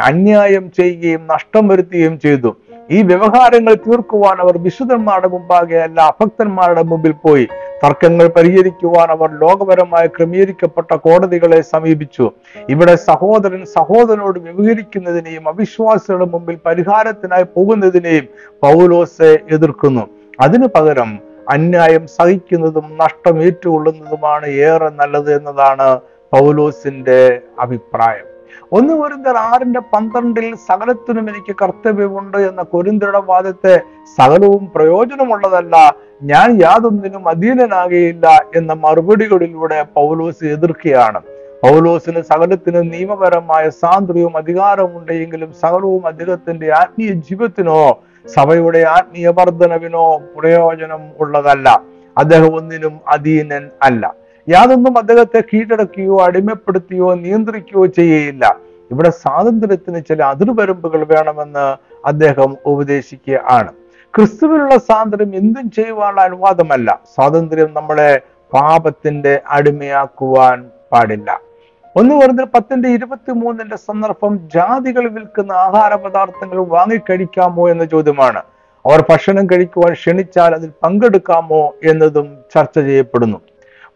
അന്യായം 0.03 0.72
ചെയ്യുകയും 0.72 1.27
നഷ്ടം 1.27 1.67
വരുത്തുകയും 1.67 2.19
ചെയ്തു. 2.19 2.55
ഈ 2.91 3.01
വ്യവഹാരങ്ങൾ 3.01 3.74
തീർക്കുവാൻ 3.74 4.38
അവർ 4.39 4.58
വിശുദ്ധന്മാരുടെ 4.58 5.27
മുമ്പാകെ 5.27 5.77
അല്ല 5.77 6.01
അഭക്തന്മാരുടെ 6.01 6.84
മുമ്പിൽ 6.84 7.12
പോയി. 7.12 7.48
തർക്കങ്ങൾ 7.84 8.27
പരിഹരിക്കുവാൻ 8.27 9.08
അവർ 9.10 9.29
ലോകപരമായി 9.41 10.08
ക്രമീകരിക്കപ്പെട്ട 10.08 10.96
കോടതികളെ 10.96 11.62
സമീപിച്ചു. 11.62 12.32
ഇവിടെ 12.70 12.96
സഹോദരൻ 12.96 13.65
സഹോദരനോട് 13.65 14.39
വ്യവഹരിക്കുന്നതിനെയും 14.39 15.48
അവിശ്വാസികളുടെ 15.48 16.25
മുമ്പിൽ 16.25 16.58
പരിഹാരത്തിനായി 16.65 17.46
പോകുന്നതിനെയും 17.56 18.27
പൗലോസെ 18.63 19.38
എതിർക്കുന്നു. 19.51 20.08
അതിനു 20.39 20.67
പകരം 20.75 21.20
അന്യായം 21.50 22.08
സഹിക്കുന്നതും 22.08 22.98
നഷ്ടം 23.01 23.44
ഏറ്റുകൊള്ളുന്നതുമാണ് 23.44 24.48
ഏറെ 24.48 24.89
നല്ലത് 24.89 25.39
എന്നതാണ് 25.39 26.00
പൗലോസിന്റെ 26.34 27.41
അഭിപ്രായം. 27.60 28.37
ഒന്ന് 28.71 28.93
കൊരിന്തർ 28.93 29.36
ആറിന്റെ 29.38 29.79
പന്ത്രണ്ടിൽ 29.79 30.55
സകലത്തിനും 30.55 31.29
എനിക്ക് 31.29 31.55
കർത്തവ്യമുണ്ട് 31.62 32.38
എന്ന 32.38 32.62
കൊരിന്തരുടെ 32.62 33.19
വാദത്തെ 33.19 33.79
സകലവും 34.17 34.71
പ്രയോജനമുള്ളതല്ല. 34.75 35.95
ഞാൻ 36.24 36.62
യാതൊന്നിനും 36.62 37.27
അധീനനാകുകയില്ല 37.27 38.45
എന്ന 38.55 38.74
മറുപടികളിലൂടെ 38.74 39.83
പൗലോസ് 39.83 40.45
എതിർക്കുകയാണ്. 40.45 41.19
പൗലോസിന് 41.63 42.21
സകലത്തിന് 42.21 42.93
നിയമപരമായ 42.93 43.69
സാന്ദ്രവും 43.69 44.38
അധികാരമുണ്ടെങ്കിലും 44.38 45.53
സകലവും 45.53 46.07
അദ്ദേഹത്തിന്റെ 46.07 46.71
ആത്മീയ 46.71 47.07
ജീവിതത്തിനോ 47.07 48.00
സഭയുടെ 48.25 48.79
ആത്മീയ 48.79 49.27
വർധനവിനോ 49.27 50.21
പ്രയോജനം 50.38 51.01
ഉള്ളതല്ല. 51.19 51.81
അദ്ദേഹം 52.17 52.55
ഒന്നിനും 52.55 53.00
അധീനൻ 53.07 53.69
അല്ല. 53.83 54.26
യാതൊന്നും 54.49 54.97
അദ്ദേഹത്തെ 54.97 55.43
കീഴടക്കുകയോ 55.53 56.25
അടിമപ്പെടുത്തുകയോ 56.25 57.13
നിയന്ത്രിക്കുകയോ 57.13 57.85
ചെയ്യുകയില്ല. 57.85 58.57
ഇവിടെ 58.91 59.09
സ്വാതന്ത്ര്യത്തിന് 59.09 60.01
ചില 60.09 60.23
അതിർവരമ്പുകൾ 60.23 61.03
വേണമെന്ന് 61.03 61.75
അദ്ദേഹം 62.05 62.57
ഉപദേശിക്കുകയാണ്. 62.65 63.71
ക്രിസ്തുവിനുള്ള 64.15 64.77
സ്വാതന്ത്ര്യം 64.77 65.35
എന്തും 65.35 65.71
ചെയ്യുവാനുള്ള 65.71 66.21
അനുവാദമല്ല. 66.21 66.99
സ്വാതന്ത്ര്യം 67.15 67.73
നമ്മളെ 67.73 68.19
പാപത്തിന്റെ 68.53 69.41
അടിമയാക്കുവാൻ 69.47 70.69
പാടില്ല. 70.91 71.41
ഒന്ന് 71.95 72.15
പറഞ്ഞ 72.15 72.43
പത്തിന്റെ 72.43 72.89
ഇരുപത്തി 72.89 73.31
മൂന്നിന്റെ 73.31 73.77
സന്ദർഭം 73.77 74.49
ജാതികൾ 74.53 75.09
വിൽക്കുന്ന 75.09 75.51
ആഹാര 75.51 75.95
പദാർത്ഥങ്ങൾ 75.95 76.57
വാങ്ങിക്കഴിക്കാമോ 76.57 77.69
എന്ന 77.69 77.85
ചോദ്യമാണ്. 77.85 78.39
അവർ 78.85 79.05
ഭക്ഷണം 79.09 79.45
കഴിക്കുവാൻ 79.45 79.93
ക്ഷണിച്ചാൽ 79.93 80.53
അതിൽ 80.53 80.71
പങ്കെടുക്കാമോ 80.83 81.73
എന്നതും 81.83 82.37
ചർച്ച 82.55 82.79
ചെയ്യപ്പെടുന്നു. 82.79 83.37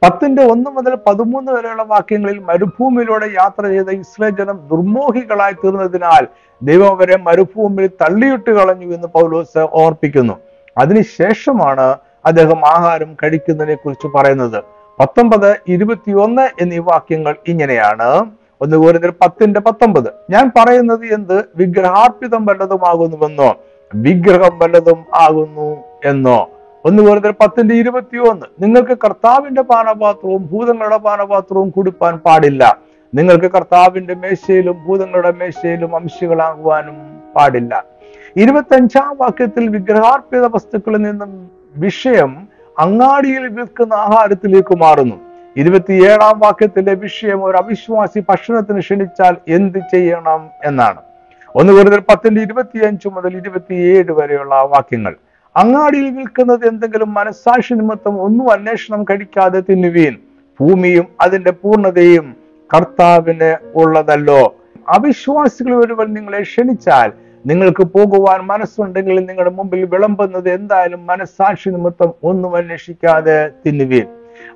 പത്തിന്റെ 0.01 0.43
ഒന്ന് 0.43 0.69
മുതൽ 0.69 0.97
പതിമൂന്ന് 1.07 1.51
വരെയുള്ള 1.51 1.83
വാക്യങ്ങളിൽ 1.83 2.39
മരുഭൂമിയിലൂടെ 2.39 3.25
യാത്ര 3.25 3.67
ചെയ്ത 3.67 3.89
ഇസ്ലേ 3.89 4.29
ജനം 4.29 4.59
ദുർമോഹികളായി 4.71 5.53
തീർന്നതിനാൽ 5.53 6.27
ദൈവം 6.63 6.89
അവരെ 6.89 7.17
മരുഭൂമിയിൽ 7.17 7.89
തള്ളിയിട്ട് 8.01 8.51
കളഞ്ഞു 8.51 8.95
എന്ന് 8.95 9.07
പൗലോസ് 9.07 9.67
ഓർപ്പിക്കുന്നു. 9.73 10.33
അതിനുശേഷമാണ് 10.77 11.95
അദ്ദേഹം 12.25 12.67
ആഹാരം 12.67 13.17
കഴിക്കുന്നതിനെ 13.23 13.75
കുറിച്ച് 13.75 14.07
പറയുന്നത്. 14.07 14.63
പത്തൊമ്പത് 14.99 15.59
ഇരുപത്തിയൊന്ന് 15.67 16.49
എന്നീ 16.61 16.77
വാക്യങ്ങൾ 16.77 17.35
ഇങ്ങനെയാണ്. 17.47 18.31
ഒന്ന് 18.61 18.77
കൂടുതൽ 18.77 19.09
പത്തിന്റെ 19.09 19.59
പത്തൊമ്പത്. 19.59 20.13
ഞാൻ 20.29 20.51
പറയുന്നത് 20.57 21.05
എന്ത്? 21.05 21.45
വിഗ്രഹാർപ്പിതം 21.55 22.45
വല്ലതുമാകുന്നുവെന്നോ 22.45 23.55
വിഗ്രഹം 23.95 24.59
വല്ലതും 24.59 25.05
ആകുന്നു 25.13 25.77
എന്നോ? 26.05 26.49
ഒന്ന് 26.85 27.03
കൂടുതൽ 27.03 27.31
പത്തിന്റെ 27.31 27.75
ഇരുപത്തിയൊന്ന്. 27.75 28.45
നിങ്ങൾക്ക് 28.59 28.97
കർത്താവിന്റെ 29.03 29.61
പാനപാത്രവും 29.61 30.49
ഭൂതങ്ങളുടെ 30.51 30.97
പാനപാത്രവും 30.97 31.69
കൊടുപ്പാൻ 31.69 32.17
പാടില്ല. 32.17 32.77
നിങ്ങൾക്ക് 33.13 33.51
കർത്താവിന്റെ 33.51 34.13
മേശയിലും 34.13 34.77
ഭൂതങ്ങളുടെ 34.87 35.31
മേശയിലും 35.31 35.95
അംശികളാകുവാനും 35.95 36.97
പാടില്ല. 37.35 37.85
ഇരുപത്തി 38.37 38.75
അഞ്ചാം 38.75 39.17
വാക്യത്തിൽ 39.21 39.67
വിഗ്രഹാർപ്പിത 39.67 40.45
വസ്തുക്കളിൽ 40.45 41.01
നിന്നും 41.01 41.51
വിഷയം 41.75 42.47
അങ്ങാടിയിൽ 42.79 43.47
വിൽക്കുന്ന 43.47 43.93
ആഹാരത്തിലേക്ക് 43.93 44.75
മാറുന്നു. 44.75 45.15
ഇരുപത്തിയേഴാം 45.57 46.39
വാക്യത്തിലെ 46.39 46.93
വിഷയം 46.93 47.43
ഒരു 47.43 47.57
അവിശ്വാസി 47.57 48.19
ഭക്ഷണത്തിന് 48.29 48.79
ക്ഷണിച്ചാൽ 48.79 49.35
എന്ത് 49.47 49.77
ചെയ്യണം 49.77 50.49
എന്നാണ്. 50.63 51.01
ഒന്ന് 51.55 51.73
കൂടുതൽ 51.73 51.99
പത്തിന്റെ 51.99 52.41
ഇരുപത്തിയഞ്ചു 52.41 53.09
മുതൽ 53.09 53.37
ഇരുപത്തിയേഴ് 53.37 54.11
വരെയുള്ള 54.11 54.55
വാക്യങ്ങൾ. 54.55 55.15
അങ്ങാടിയിൽ 55.55 56.09
വിൽക്കുന്നത് 56.09 56.67
എന്തെങ്കിലും 56.67 57.13
മനസ്സാക്ഷി 57.13 57.73
നിമിത്തം 57.73 58.21
ഒന്നും 58.21 58.51
അന്വേഷണം 58.51 59.03
കഴിക്കാതെ 59.03 59.59
തിന്നുവീൻ. 59.59 60.15
ഭൂമിയും 60.59 61.07
അതിന്റെ 61.21 61.51
പൂർണതയും 61.51 62.35
കർത്താവിന് 62.75 63.57
ഉള്ളതല്ലോ. 63.75 64.55
അവിശ്വാസികൾ 64.89 65.85
ഒരുവൻ 65.85 66.13
നിങ്ങളെ 66.13 66.41
ക്ഷണിച്ചാൽ 66.41 67.11
നിങ്ങൾക്ക് 67.45 67.83
പോകുവാൻ 67.83 68.39
മനസ്സുണ്ടെങ്കിൽ 68.39 69.25
നിങ്ങളുടെ 69.25 69.49
മുമ്പിൽ 69.49 69.85
വിളമ്പുന്നത് 69.85 70.49
എന്തായാലും 70.49 71.07
മനസ്സാക്ഷി 71.07 71.69
നിമിത്തം 71.69 72.13
ഒന്നും 72.23 72.55
അന്വേഷിക്കാതെ 72.55 73.49
തിന്നുവീൻ. 73.65 74.07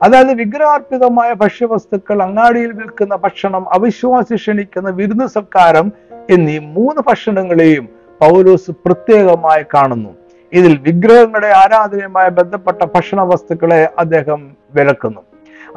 അതായത് 0.04 0.34
വിഗ്രഹാർപ്പിതമായ 0.34 1.34
ഭക്ഷ്യവസ്തുക്കൾ 1.34 2.24
അങ്ങാടിയിൽ 2.24 2.72
വിൽക്കുന്ന 2.72 3.16
ഭക്ഷണം 3.16 3.74
അവിശ്വാസി 3.74 4.36
ക്ഷണിക്കുന്ന 4.36 4.90
വിരുന്ന് 4.90 5.28
സൽക്കാരം 5.28 5.92
എന്നീ 6.30 6.60
മൂന്ന് 6.60 7.02
ഭക്ഷണങ്ങളെയും 7.08 7.90
പൗലോസ് 8.22 8.72
പ്രത്യേകമായി 8.86 9.66
കാണുന്നു. 9.74 10.25
ഇതിൽ 10.54 10.78
വിഗ്രഹങ്ങളുടെ 10.78 11.48
ആരാധനയുമായി 11.48 12.30
ബന്ധപ്പെട്ട 12.30 12.86
ഭക്ഷണ 12.96 13.22
വസ്തുക്കളെ 13.22 13.90
അദ്ദേഹം 14.00 14.58
വിലക്കുന്നു. 14.76 15.22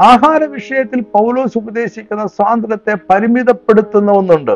ആഹാര 0.01 0.45
വിഷയത്തിൽ 0.45 1.01
പൗലോസ് 1.01 1.59
ഉപദേശിക്കുന്ന 1.59 2.27
സ്വാതന്ത്ര്യത്തെ 2.27 2.97
പരിമിതപ്പെടുത്തുന്ന 3.11 4.13
ഒന്നുണ്ട്. 4.13 4.51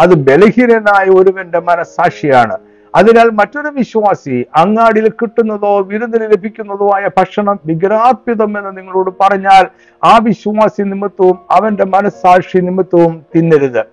അത് 0.00 0.14
ബലഹീനനായ 0.14 1.06
ഒരുവന്റെ 1.06 1.58
മനസാക്ഷിയാണ്. 1.58 2.58
അതിനാൽ 2.94 3.30
മറ്റൊരു 3.30 3.68
വിശ്വാസി 3.68 4.46
അങ്ങാടിയിൽ 4.56 5.08
കിട്ടുന്നതോ 5.08 5.80
വിരുന്നിന് 5.80 6.24
ലഭിക്കുന്നതോ 6.24 6.90
ആയ 6.94 7.10
ഭക്ഷണം 7.18 7.60
വിഗ്രാത്മിതം 7.66 8.58
എന്ന് 8.58 8.78
നിങ്ങളോട് 8.78 9.10
പറഞ്ഞാൽ 9.20 9.66
ആ 10.04 10.18
വിശ്വാസി 10.18 10.82
നിമിത്തവും 10.82 11.38
അവന്റെ 11.50 11.84
മനസാക്ഷി 11.84 12.58
നിമിത്തവും 12.58 13.22
തിന്നരുത്. 13.36 13.84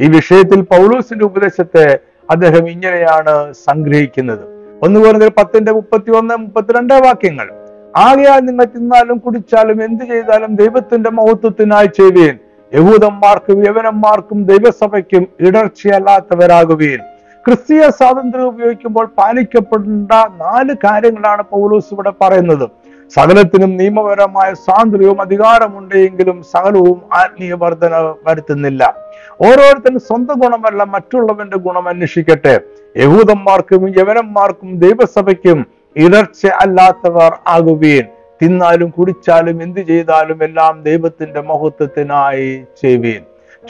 ഈ 0.00 0.06
വിഷയത്തിൽ 0.08 0.60
പൗലോസിന്റെ 0.60 1.24
ഉപദേശത്തെ 1.24 1.98
അദ്ദേഹം 2.30 2.68
ഇങ്ങനെയാണ് 2.68 3.52
സംഗ്രഹിക്കുന്നത്. 3.52 4.55
ഒന്ന് 4.86 5.00
പറഞ്ഞാൽ 5.00 5.28
പത്തിന്റെ 5.28 5.72
മുപ്പത്തി 5.72 6.10
ഒന്ന് 6.10 6.34
മുപ്പത്തിരണ്ട് 6.34 6.94
വാക്യങ്ങൾ. 6.94 7.48
ആകയാൽ 7.96 8.40
നിങ്ങൾ 8.40 8.64
തിന്നാലും 8.64 9.18
കുടിച്ചാലും 9.18 9.84
എന്ത് 9.84 10.04
ചെയ്താലും 10.04 10.56
ദൈവത്തിന്റെ 10.56 11.10
മഹത്വത്തിനായി 11.10 11.86
ചെയ്യുവീൻ. 11.86 12.38
യഹൂദന്മാർക്കും 12.74 13.66
യവനന്മാർക്കും 13.66 14.44
ദൈവസഭയ്ക്കും 14.44 15.26
ഇടർച്ചയല്ലാത്തവരാകുവീൻ. 15.40 16.98
ക്രിസ്തീയ 17.46 17.90
സ്വാതന്ത്ര്യം 17.90 18.46
ഉപയോഗിക്കുമ്പോൾ 18.46 19.06
പാലിക്കപ്പെടേണ്ട 19.06 20.12
നാല് 20.14 20.74
കാര്യങ്ങളാണ് 20.84 21.42
പൗലോസ് 21.42 21.86
ഇവിടെ 21.92 22.12
പറയുന്നത്. 22.20 22.68
സകലത്തിനും 23.14 23.76
നിയമപരമായ 23.76 24.54
സ്വാതന്ത്ര്യവും 24.54 25.20
അധികാരമുണ്ടെങ്കിലും 25.20 26.42
സകലവും 26.42 27.02
ആത്മീയ 27.12 27.52
വർധന 27.52 28.14
വരുത്തുന്നില്ല. 28.26 28.94
ഓരോരുത്തരും 29.40 29.98
സ്വന്തം 29.98 30.34
ഗുണമല്ല 30.38 30.82
മറ്റുള്ളവന്റെ 30.82 31.58
ഗുണം 31.58 31.88
അന്വേഷിക്കട്ടെ. 31.88 32.60
യഹൂദന്മാർക്കും 32.96 33.88
യവനന്മാർക്കും 33.88 34.78
ദൈവസഭയ്ക്കും 34.78 35.66
ഇടർച്ച 35.96 36.46
അല്ലാത്തവർ 36.46 37.38
ആകുവീൻ. 37.46 38.02
തിന്നാലും 38.42 38.90
കുടിച്ചാലും 38.90 39.62
എന്തു 39.62 39.80
ചെയ്താലും 39.80 40.44
എല്ലാം 40.44 40.82
ദൈവത്തിന്റെ 40.82 41.40
മഹത്വത്തിനായി 41.40 42.64
ചെയ്യുവീൻ. 42.82 43.22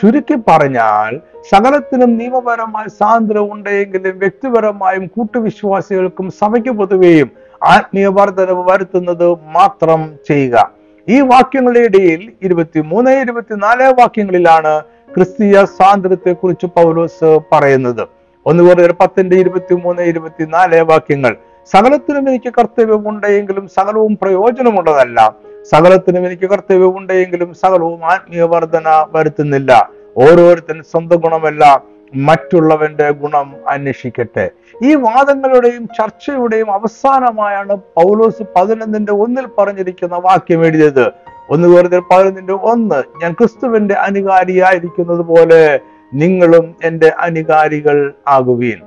ചുരുക്കി 0.02 0.34
പറഞ്ഞാൽ 0.48 1.20
സകലത്തിനും 1.50 2.18
നിയമപരമായ 2.18 2.88
സ്വാതന്ത്ര്യം 2.88 3.52
ഉണ്ടെങ്കിലും 3.52 4.18
വ്യക്തിപരമായും 4.18 5.06
കൂട്ടുവിശ്വാസികൾക്കും 5.06 6.30
സഭയ്ക്ക് 6.30 6.68
പൊതുവെയും 6.68 7.30
ആത്മീയ 7.62 8.06
വർധനവ് 8.06 8.70
വരുത്തുന്നത് 8.70 9.28
മാത്രം 9.30 10.14
ചെയ്യുക. 10.28 10.70
ഈ 11.08 11.20
വാക്യങ്ങളുടെ 11.20 11.80
ഇടയിൽ 11.80 12.32
ഇരുപത്തി 12.42 12.80
മൂന്ന് 12.80 13.10
ഇരുപത്തിനാല് 13.10 13.82
വാക്യങ്ങളിലാണ് 13.82 14.80
ക്രിസ്തീയ 15.14 15.64
സ്വാതന്ത്ര്യത്തെ 15.64 16.32
കുറിച്ച് 16.32 16.66
പൗലോസ് 16.66 17.40
പറയുന്നത്. 17.52 18.15
ഒന്ന് 18.46 18.62
കൂടുതൽ 18.62 18.92
പത്തിന്റെ 18.92 19.36
ഇരുപത്തി 19.36 19.74
മൂന്ന് 19.74 20.02
ഇരുപത്തിനാല് 20.02 20.80
വാക്യങ്ങൾ. 20.80 21.36
സകലത്തിനും 21.72 22.28
എനിക്ക് 22.28 22.52
കർത്തവ്യമുണ്ടെങ്കിലും 22.58 23.68
സകലവും 23.68 24.18
പ്രയോജനമുള്ളതല്ല. 24.22 25.34
സകലത്തിനും 25.62 26.26
എനിക്ക് 26.26 26.50
കർത്തവ്യമുണ്ടെങ്കിലും 26.50 27.54
സകലവും 27.54 28.04
ആത്മീയ 28.04 28.42
വർധന 28.42 29.06
വരുത്തുന്നില്ല. 29.12 29.90
ഓരോരുത്തൻ 30.16 30.82
സ്വന്തം 30.82 31.16
ഗുണമല്ല 31.16 31.82
മറ്റുള്ളവന്റെ 32.14 33.10
ഗുണം 33.10 33.54
അന്വേഷിക്കട്ടെ. 33.68 34.50
ഈ 34.82 34.94
വാദങ്ങളുടെയും 34.94 35.88
ചർച്ചയുടെയും 35.88 36.72
അവസാനമായാണ് 36.72 37.76
പൗലോസ് 37.76 38.42
പതിനൊന്നിന്റെ 38.56 39.12
ഒന്നിൽ 39.12 39.46
പറഞ്ഞിരിക്കുന്ന 39.58 40.16
വാക്യം 40.16 40.66
എഴുതിയത്. 40.66 41.10
ഒന്ന് 41.50 41.68
വെറുതെ 41.68 41.98
പതിനൊന്നിന്റെ 41.98 42.52
ഒന്ന് 42.52 43.02
ഞാൻ 43.22 43.32
ക്രിസ്തുവിന്റെ 43.32 43.94
അനുകാരിയായിരിക്കുന്നത് 43.94 45.20
പോലെ 45.20 45.80
നിങ്ങളും 46.14 46.76
എന്റെ 46.84 47.12
അനുകാരികൾ 47.18 48.12
ആകുവീൻ. 48.28 48.78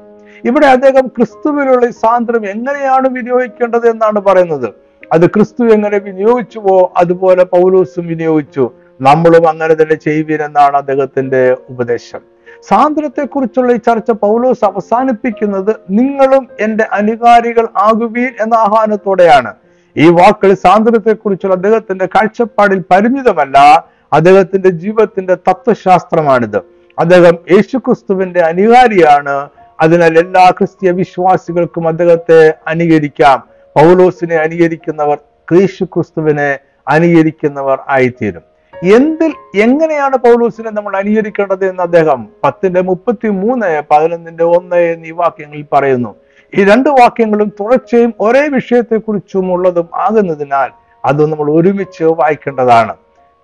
ഇവിടെ 0.46 0.66
അദ്ദേഹം 0.66 1.08
ക്രിസ്തുവിലുള്ള 1.08 1.92
സ്വാതന്ത്ര്യം 1.92 2.46
എങ്ങനെയാണ് 2.46 3.10
വിനിയോഗിക്കേണ്ടത് 3.10 3.90
എന്നാണ് 3.90 4.20
പറയുന്നത്. 4.20 4.70
അത് 5.14 5.28
ക്രിസ്തു 5.28 5.64
എങ്ങനെ 5.64 5.98
വിനിയോഗിച്ചുവോ 5.98 6.94
അതുപോലെ 6.98 7.44
പൗലൂസും 7.44 8.08
വിനിയോഗിച്ചു. 8.08 8.72
നമ്മളും 9.02 9.50
അങ്ങനെ 9.50 9.74
തന്നെ 9.74 9.94
ചെയ്യുവീൻ 9.94 10.42
എന്നാണ് 10.42 10.78
അദ്ദേഹത്തിന്റെ 10.78 11.58
ഉപദേശം. 11.70 12.20
സ്വാതന്ത്ര്യത്തെക്കുറിച്ചുള്ള 12.68 13.72
ഈ 13.72 13.76
ചർച്ച 13.76 14.12
പൗലോസ് 14.12 14.66
അവസാനിപ്പിക്കുന്നത് 14.66 15.76
നിങ്ങളും 15.90 16.48
എന്റെ 16.60 16.86
അനുകാരികൾ 16.92 17.68
ആകുവീൻ 17.78 18.30
എന്ന 18.40 18.54
ആഹ്വാനത്തോടെയാണ്. 18.54 19.54
ഈ 19.98 20.10
വാക്കുകൾ 20.10 20.54
സ്വാതന്ത്ര്യത്തെക്കുറിച്ചുള്ള 20.54 21.56
അദ്ദേഹത്തിന്റെ 21.56 22.06
കാഴ്ചപ്പാടിൽ 22.06 22.84
പരിമിതമല്ല 22.92 23.88
അദ്ദേഹത്തിന്റെ 24.14 24.70
ജീവിതത്തിന്റെ 24.70 25.36
തത്വശാസ്ത്രമാണിത്. 25.36 26.79
അദ്ദേഹം 27.00 27.38
യേശുക്രിസ്തുവിന്റെ 27.52 28.42
അനുകാരിയാണ് 28.42 29.50
അതിനാൽ 29.82 30.20
എല്ലാ 30.20 30.50
ക്രിസ്തീയ 30.50 30.92
വിശ്വാസികൾക്കും 30.92 31.88
അദ്ദേഹത്തെ 31.88 32.54
അനുകരിക്കാം. 32.68 33.44
പൗലോസിനെ 33.76 34.36
അനുകരിക്കുന്നവർ 34.36 35.18
ക്രീശു 35.52 35.84
ക്രിസ്തുവിനെ 35.84 36.60
അനുകരിക്കുന്നവർ 36.88 37.80
ആയിത്തീരും. 37.90 38.42
എന്തിൽ 38.84 39.60
എങ്ങനെയാണ് 39.62 40.18
പൗലോസിനെ 40.18 40.72
നമ്മൾ 40.72 40.98
അനുകരിക്കേണ്ടത് 40.98 41.70
എന്ന് 41.70 41.84
അദ്ദേഹം 41.84 42.28
പത്തിന്റെ 42.44 42.82
മുപ്പത്തി 42.82 43.30
മൂന്ന് 43.30 43.82
പതിനൊന്നിന്റെ 43.92 44.44
ഒന്ന് 44.44 44.76
എന്നീ 44.76 45.12
വാക്യങ്ങളിൽ 45.12 45.66
പറയുന്നു. 45.74 46.16
ഈ 46.56 46.64
രണ്ട് 46.64 46.90
വാക്യങ്ങളും 46.90 47.50
തുടർച്ചയും 47.60 48.14
ഒരേ 48.20 48.48
വിഷയത്തെക്കുറിച്ചും 48.48 49.54
ഉള്ളതും 49.54 49.90
ആകുന്നതിനാൽ 49.94 50.70
അത് 51.06 51.32
നമ്മൾ 51.32 51.52
ഒരുമിച്ച് 51.52 52.04
വായിക്കേണ്ടതാണ്. 52.04 52.94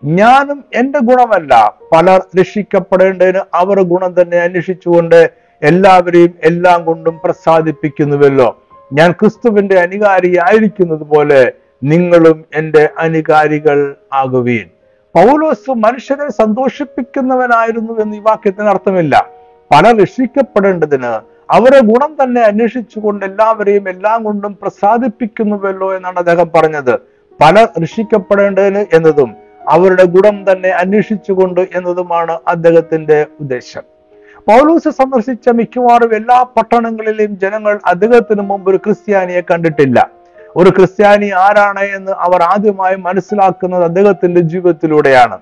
ഞാനും 0.04 0.64
എന്റെ 0.76 1.00
ഗുണമല്ല. 1.00 1.76
പലർ 1.96 2.26
രക്ഷിക്കപ്പെടേണ്ടതിന് 2.40 3.42
അവർ 3.54 3.82
ഗുണം 3.82 4.22
തന്നെ 4.22 4.38
അന്വേഷിച്ചുകൊണ്ട് 4.38 5.32
എല്ലാവരെയും 5.64 6.34
എല്ലാം 6.44 6.86
കൊണ്ടും 6.86 7.20
പ്രസാദിപ്പിക്കുന്നുവല്ലോ. 7.24 8.62
ഞാൻ 8.94 9.12
ക്രിസ്തുവിന്റെ 9.12 9.80
അനുകാരി 9.80 10.38
ആയിരിക്കുന്നത് 10.38 11.04
പോലെ 11.04 11.52
നിങ്ങളും 11.84 12.46
എന്റെ 12.56 12.90
അനുകാരികൾ 12.98 13.96
ആകുവീൻ. 14.14 14.68
പൗലോസ് 15.16 15.72
മനുഷ്യരെ 15.72 16.32
സന്തോഷിപ്പിക്കുന്നവനായിരുന്നു 16.32 18.00
എന്ന് 18.00 18.18
ഈ 18.18 18.20
വാക്യത്തിന് 18.20 18.68
അർത്ഥമില്ല. 18.68 19.30
പല 19.72 20.02
രക്ഷിക്കപ്പെടേണ്ടതിന് 20.02 21.20
അവരെ 21.52 21.80
ഗുണം 21.80 22.18
തന്നെ 22.24 22.42
അന്വേഷിച്ചുകൊണ്ട് 22.42 23.26
എല്ലാവരെയും 23.26 23.90
എല്ലാം 23.90 24.24
കൊണ്ടും 24.24 24.58
പ്രസാദിപ്പിക്കുന്നുവല്ലോ 24.62 25.96
എന്നാണ് 25.96 26.18
അദ്ദേഹം 26.18 26.52
പറഞ്ഞത്. 26.56 27.00
പല 27.42 27.68
രക്ഷിക്കപ്പെടേണ്ടതിന് 27.82 28.86
എന്നതും 28.94 29.45
അവരുടെ 29.70 30.04
ഗുണം 30.04 30.52
തന്നെ 30.52 30.70
അന്വേഷിച്ചുകൊണ്ട് 30.70 31.62
എന്നതുമാണ് 31.62 32.40
അദ്ദേഹത്തിന്റെ 32.48 33.26
ഉദ്ദേശം. 33.40 33.82
പൗലൂസ് 34.38 34.90
സന്ദർശിച്ച 34.90 35.50
മിക്കവാറും 35.50 36.16
എല്ലാ 36.16 36.44
പട്ടണങ്ങളിലെയും 36.44 37.40
ജനങ്ങൾ 37.40 37.80
അദ്ദേഹത്തിന് 37.86 38.42
മുമ്പ് 38.42 38.70
ഒരു 38.70 38.78
ക്രിസ്ത്യാനിയെ 38.78 39.42
കണ്ടിട്ടില്ല. 39.42 40.10
ഒരു 40.56 40.70
ക്രിസ്ത്യാനി 40.70 41.32
ആരാണ് 41.32 41.80
എന്ന് 41.80 42.12
അവർ 42.12 42.44
ആദ്യമായി 42.44 42.96
മനസ്സിലാക്കുന്നത് 42.96 43.84
അദ്ദേഹത്തിന്റെ 43.84 44.42
ജീവിതത്തിലൂടെയാണ്. 44.42 45.38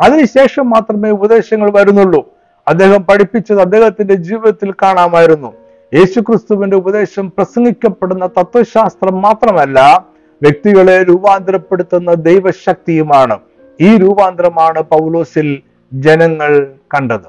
അതിനുശേഷം 0.00 0.70
മാത്രമേ 0.70 1.10
ഉപദേശങ്ങൾ 1.10 1.70
വരുന്നുള്ളൂ. 1.70 2.28
അദ്ദേഹം 2.68 3.02
പഠിപ്പിച്ചത് 3.02 3.60
അദ്ദേഹത്തിന്റെ 3.60 4.14
ജീവിതത്തിൽ 4.14 4.72
കാണാമായിരുന്നു. 4.72 5.52
യേശുക്രിസ്തുവിന്റെ 5.94 6.76
ഉപദേശം 6.76 7.28
പ്രസംഗിക്കപ്പെടുന്ന 7.28 8.26
തത്വശാസ്ത്രം 8.26 9.22
മാത്രമല്ല 9.22 10.04
വ്യക്തികളെ 10.42 11.02
രൂപാന്തരപ്പെടുത്തുന്ന 11.02 12.14
ദൈവശക്തിയുമാണ്. 12.14 13.38
ഈ 13.80 13.96
രൂപാന്തരമാണ് 13.96 14.82
പൗലോസിൽ 14.82 15.62
ജനങ്ങൾ 15.92 16.72
കണ്ടത്. 16.94 17.28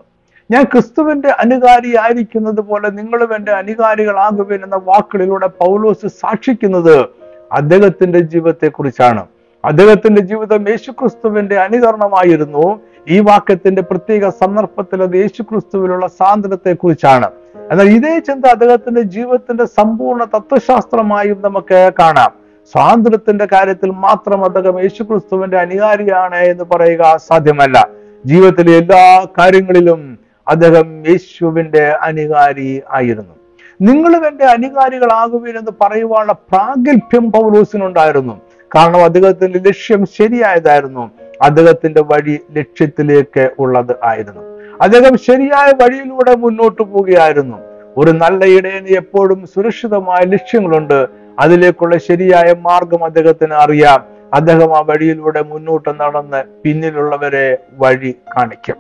ഞാൻ 0.52 0.64
ക്രിസ്തുവിന്റെ 0.64 1.28
അനുകാരി 1.28 1.96
ആയിരിക്കുന്നത് 1.96 2.62
പോലെ 2.62 2.90
നിങ്ങളും 2.90 3.36
എന്റെ 3.36 3.52
അനുകാരികളാകുവിൻ 3.52 4.64
എന്ന 4.64 4.76
വാക്കുകളിലൂടെ 4.76 5.48
പൗലോസ് 5.48 6.08
സാക്ഷിക്കുന്നത് 6.08 7.06
അദ്ദേഹത്തിന്റെ 7.52 8.20
ജീവിതത്തെക്കുറിച്ചാണ്. 8.20 9.26
അദ്ദേഹത്തിന്റെ 9.66 10.22
ജീവിതം 10.22 10.70
യേശുക്രിസ്തുവിന്റെ 10.70 11.60
അനുകരണമായിരുന്നു. 11.60 12.80
ഈ 13.10 13.20
വാക്യത്തിന്റെ 13.20 13.82
പ്രത്യേക 13.82 14.30
സന്ദർഭത്തിൽ 14.30 15.04
അത് 15.04 15.16
യേശുക്രിസ്തുവിലുള്ള 15.16 16.08
സാന്ദ്രത്തെ 16.08 16.74
കുറിച്ചാണ് 16.74 17.32
എന്നാൽ 17.72 17.90
ഇതേ 17.90 18.20
ചിന്ത 18.20 18.46
അദ്ദേഹത്തിന്റെ 18.46 19.02
ജീവിതത്തിന്റെ 19.02 19.66
സമ്പൂർണ 19.66 20.24
തത്വശാസ്ത്രമായും 20.24 21.42
നമുക്ക് 21.42 21.92
കാണാം. 22.00 22.49
സ്വാതന്ത്ര്യത്തിന്റെ 22.72 23.46
കാര്യത്തിൽ 23.46 23.90
മാത്രം 23.90 24.46
അദ്ദേഹം 24.46 24.80
യേശുക്രിസ്തുവിന്റെ 24.80 25.58
അനുകാരിയാണ് 25.58 26.36
എന്ന് 26.36 26.64
പറയുക 26.64 27.18
സാധ്യമല്ല. 27.18 27.88
ജീവിതത്തിലെ 28.26 28.78
എല്ലാ 28.78 29.26
കാര്യങ്ങളിലും 29.38 30.20
അദ്ദേഹം 30.48 31.10
യേശുവിന്റെ 31.10 31.88
അനുകാരി 31.88 32.82
ആയിരുന്നു. 32.92 33.36
നിങ്ങളും 33.82 34.28
എന്റെ 34.28 34.46
അനുകാരികളാകുവിൻ 34.46 35.58
എന്ന് 35.58 35.72
പറയുവാനുള്ള 35.82 36.34
പ്രാഗൽഭ്യം 36.34 37.32
പൗലോസിനുണ്ടായിരുന്നു. 37.32 38.42
കാരണം 38.76 39.04
അദ്ദേഹത്തിന്റെ 39.04 39.60
ലക്ഷ്യം 39.60 40.06
ശരിയായതായിരുന്നു. 40.06 41.12
അദ്ദേഹത്തിന്റെ 41.42 42.02
വഴി 42.02 42.40
ലക്ഷ്യത്തിലേക്ക് 42.58 43.50
ഉള്ളത് 43.60 43.96
ആയിരുന്നു. 44.04 44.42
അദ്ദേഹം 44.82 45.18
ശരിയായ 45.18 45.72
വഴിയിലൂടെ 45.84 46.36
മുന്നോട്ട് 46.36 46.82
പോവുകയായിരുന്നു. 46.82 47.58
ഒരു 47.98 48.12
നല്ല 48.12 48.46
ഇടയന് 48.46 48.88
എപ്പോഴും 48.88 49.48
സുരക്ഷിതമായ 49.48 50.26
ലക്ഷ്യങ്ങളുണ്ട്. 50.26 51.19
അതിലേക്കുള്ള 51.40 51.98
ശരിയായ 51.98 52.56
മാർഗം 52.60 53.06
അദ്ദേഹത്തിന് 53.06 53.54
അറിയാം. 53.54 54.04
അദ്ദേഹം 54.34 54.78
ആ 54.78 54.82
വഴിയിലൂടെ 54.82 55.42
മുന്നോട്ട് 55.42 55.90
നടന്ന് 56.00 56.44
പിന്നിലുള്ളവരെ 56.64 57.58
വഴി 57.72 58.16
കാണിക്കും. 58.38 58.76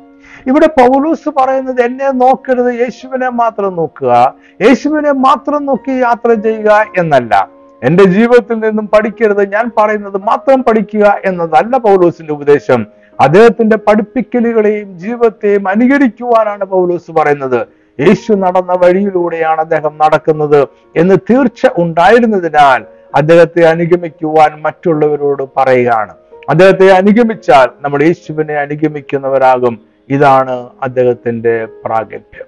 ഇവിടെ 0.47 0.67
പൗലൂസ് 0.67 1.29
പറയുന്നത് 1.29 1.81
എന്നെ 1.81 2.11
നോക്കരുത് 2.11 2.73
യേശുവിനെ 2.73 3.29
മാത്രം 3.29 3.75
നോക്കുക. 3.75 4.33
യേശുവിനെ 4.61 5.11
മാത്രം 5.11 5.65
നോക്കി 5.65 5.91
യാത്ര 5.91 6.33
ചെയ്യുക 6.33 6.85
എന്നല്ല. 6.97 7.49
എന്റെ 7.83 8.03
ജീവിതത്തിൽ 8.03 8.59
നിന്നും 8.59 8.87
പഠിക്കരുത് 8.87 9.53
ഞാൻ 9.53 9.71
പറയുന്നത് 9.77 10.17
മാത്രം 10.17 10.63
പഠിക്കുക 10.63 11.17
എന്നതല്ല 11.25 11.77
പൗലൂസിന്റെ 11.77 12.33
ഉപദേശം. 12.33 12.85
അദ്ദേഹത്തിന്റെ 13.19 13.77
പഠിപ്പിക്കലുകളെയും 13.77 14.99
ജീവിതത്തെയും 14.99 15.67
അനുകരിക്കുവാനാണ് 15.67 16.65
പൗലൂസ് 16.65 17.11
പറയുന്നത്. 17.11 17.67
യേശു 17.99 18.33
നടന്ന 18.33 18.73
വഴിയിലൂടെയാണ് 18.73 19.59
അദ്ദേഹം 19.59 19.97
നടക്കുന്നത് 19.97 20.67
എന്ന് 20.97 21.15
തീർച്ച 21.15 21.61
ഉണ്ടായിരുന്നതിനാൽ 21.77 22.85
അദ്ദേഹത്തെ 23.15 23.65
അനുഗമിക്കുവാൻ 23.65 24.61
മറ്റുള്ളവരോട് 24.61 25.43
പറയുകയാണ്. 25.57 26.13
അദ്ദേഹത്തെ 26.49 26.91
അനുഗമിച്ചാൽ 26.91 27.69
നമ്മൾ 27.81 28.03
യേശുവിനെ 28.03 28.53
അനുഗമിക്കുന്നവരാകും. 28.53 29.79
ഇതാണ് 30.09 30.69
അദ്ദേഹത്തിന്റെ 30.81 31.67
പ്രാഗൽഭ്യം. 31.85 32.45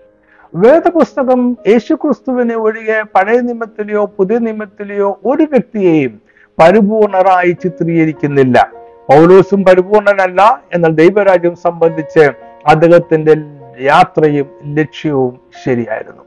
വേദപുസ്തകം 0.55 1.57
യേശുക്രിസ്തുവിനെ 1.67 2.55
ഒഴികെ 2.55 3.01
പഴയ 3.15 3.39
നിയമത്തിലെയോ 3.39 4.05
പുതിയ 4.05 4.37
നിയമത്തിലെയോ 4.37 5.19
ഒരു 5.25 5.43
വ്യക്തിയെയും 5.43 6.21
പരിപൂർണരായി 6.59 7.51
ചിത്രീകരിക്കുന്നില്ല. 7.51 8.71
പൗലോസും 9.09 9.65
പരിപൂർണനല്ല 9.65 10.61
എന്നാൽ 10.73 10.91
ദൈവരാജ്യം 10.91 11.55
സംബന്ധിച്ച് 11.55 12.31
അദ്ദേഹത്തിന്റെ 12.67 13.35
യാത്രയും 13.81 14.47
ലക്ഷ്യവും 14.65 15.39
ശരിയായിരുന്നു. 15.65 16.23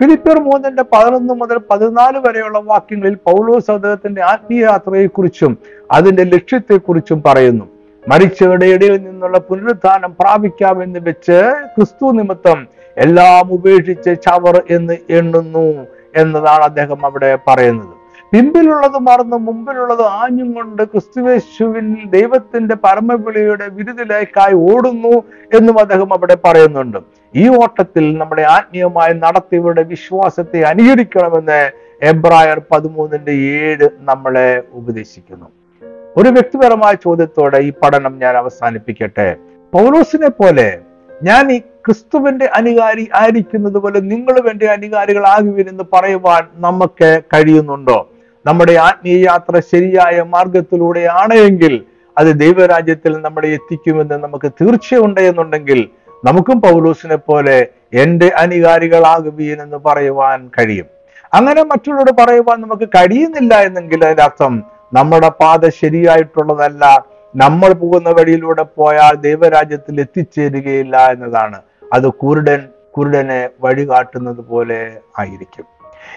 ഫിലിപ്പിയർ 0.00 0.38
മൂന്നിന്റെ 0.38 0.82
പതിനൊന്ന് 0.82 1.34
മുതൽ 1.34 1.58
പതിനാല് 1.70 2.18
വരെയുള്ള 2.18 2.58
വാക്യങ്ങളിൽ 2.58 3.14
പൗലോസ് 3.14 3.70
അദ്ദേഹത്തിന്റെ 3.70 4.22
ആത്മീയ 4.22 4.60
യാത്രയെക്കുറിച്ചും 4.60 5.58
അതിന്റെ 5.90 6.24
ലക്ഷ്യത്തെക്കുറിച്ചും 6.24 7.22
പറയുന്നു. 7.26 7.64
മരിച്ചവരുടെ 8.08 8.66
ഇടയിൽ 8.66 8.96
നിന്നുള്ള 8.96 9.38
പുനരുത്ഥാനം 9.38 10.14
പ്രാപിക്കാമെന്ന് 10.20 11.00
വെച്ച് 11.02 11.38
ക്രിസ്തു 11.76 12.12
നിമിത്തം 12.12 12.66
എല്ലാം 12.96 13.52
ഉപേക്ഷിച്ച് 13.52 14.16
ചവർ 14.22 14.62
എന്ന് 14.70 14.96
എണ്ണുന്നു 15.10 15.86
എന്നതാണ് 16.16 16.64
അദ്ദേഹം 16.64 17.04
അവിടെ 17.04 17.38
പറയുന്നത്. 17.48 17.93
പിമ്പിലുള്ളത് 18.34 18.98
മറന്ന് 18.98 19.36
മുമ്പിലുള്ളത് 19.36 20.02
ആഞ്ഞും 20.02 20.52
കൊണ്ട് 20.52 20.82
ക്രിസ്തുവേശുവിൽ 20.82 21.96
ദൈവത്തിന്റെ 22.04 22.74
പരമവിളിയുടെ 22.74 23.68
വിരുദിലേക്കായി 23.68 24.54
ഓടുന്നു 24.54 25.22
എന്നും 25.56 25.78
അദ്ദേഹം 25.78 26.12
അവിടെ 26.12 26.36
പറയുന്നുണ്ട്. 26.44 26.98
ഈ 27.34 27.48
ഓട്ടത്തിൽ 27.48 28.18
നമ്മുടെ 28.18 28.42
ആത്മീയമായ 28.42 29.12
നടത്തിയവരുടെ 29.12 29.82
വിശ്വാസത്തെ 29.82 30.62
അനുകരിക്കണമെന്ന് 30.62 31.72
എബ്രായർ 32.02 32.62
പതിമൂന്നിന്റെ 32.70 33.32
ഏഴ് 33.32 33.88
നമ്മളെ 33.98 34.62
ഉപദേശിക്കുന്നു. 34.72 35.46
ഒരു 36.16 36.28
വ്യക്തിപരമായ 36.28 36.94
ചോദ്യത്തോടെ 36.94 37.58
ഈ 37.58 37.72
പഠനം 37.82 38.18
ഞാൻ 38.18 38.36
അവസാനിപ്പിക്കട്ടെ. 38.36 39.36
പൗലോസിനെ 39.74 40.28
പോലെ 40.28 40.78
ഞാൻ 41.22 41.52
ഈ 41.52 41.58
ക്രിസ്തുവിന്റെ 41.58 42.50
അനുകാരി 42.54 43.08
ആയിരിക്കുന്നത് 43.14 43.78
പോലെ 43.78 44.00
നിങ്ങളും 44.00 44.50
എന്റെ 44.50 44.66
അനുകാരികളാകുവിനെന്ന് 44.66 45.84
പറയുവാൻ 45.92 46.42
നമുക്ക് 46.54 47.22
കഴിയുന്നുണ്ടോ? 47.34 48.10
നമ്മുടെ 48.46 48.72
ആത്മീയ 48.72 49.24
യാത്ര 49.24 49.60
ശരിയായ 49.60 50.22
മാർഗത്തിലൂടെയാണ് 50.22 51.34
എങ്കിൽ 51.34 51.84
അത് 52.18 52.40
ദൈവരാജ്യത്തിൽ 52.40 53.20
നമ്മളെ 53.20 53.48
എത്തിക്കുമെന്ന് 53.48 54.14
നമുക്ക് 54.14 54.52
തീർച്ചയുണ്ട് 54.60 55.20
എന്നുണ്ടെങ്കിൽ 55.20 55.88
നമുക്കും 56.24 56.60
പൗലോസിനെ 56.60 57.16
പോലെ 57.16 57.66
എന്റെ 57.92 58.32
അനുകാരികളാകുവീൻ 58.36 59.62
എന്ന് 59.62 59.76
പറയുവാൻ 59.76 60.50
കഴിയും. 60.58 60.86
അങ്ങനെ 61.34 61.62
മറ്റുള്ളവരോട് 61.62 62.22
പറയുവാൻ 62.22 62.60
നമുക്ക് 62.60 62.88
കഴിയുന്നില്ല 62.88 63.54
എന്നെങ്കിൽ 63.54 64.04
അതിന്റെ 64.04 64.22
അർത്ഥം 64.22 64.62
നമ്മുടെ 64.94 65.28
പാത 65.28 65.68
ശരിയായിട്ടുള്ളതല്ല. 65.68 67.04
നമ്മൾ 67.36 67.72
പോകുന്ന 67.72 68.10
വഴിയിലൂടെ 68.10 68.62
പോയാൽ 68.62 69.14
ദൈവരാജ്യത്തിൽ 69.14 70.00
എത്തിച്ചേരുകയില്ല 70.00 71.10
എന്നതാണ്. 71.10 71.60
അത് 71.92 72.12
കുരുടൻ 72.12 72.68
കുരുടനെ 72.98 73.48
വഴികാട്ടുന്നത് 73.60 74.36
പോലെ 74.36 74.96
ആയിരിക്കും. 75.18 75.73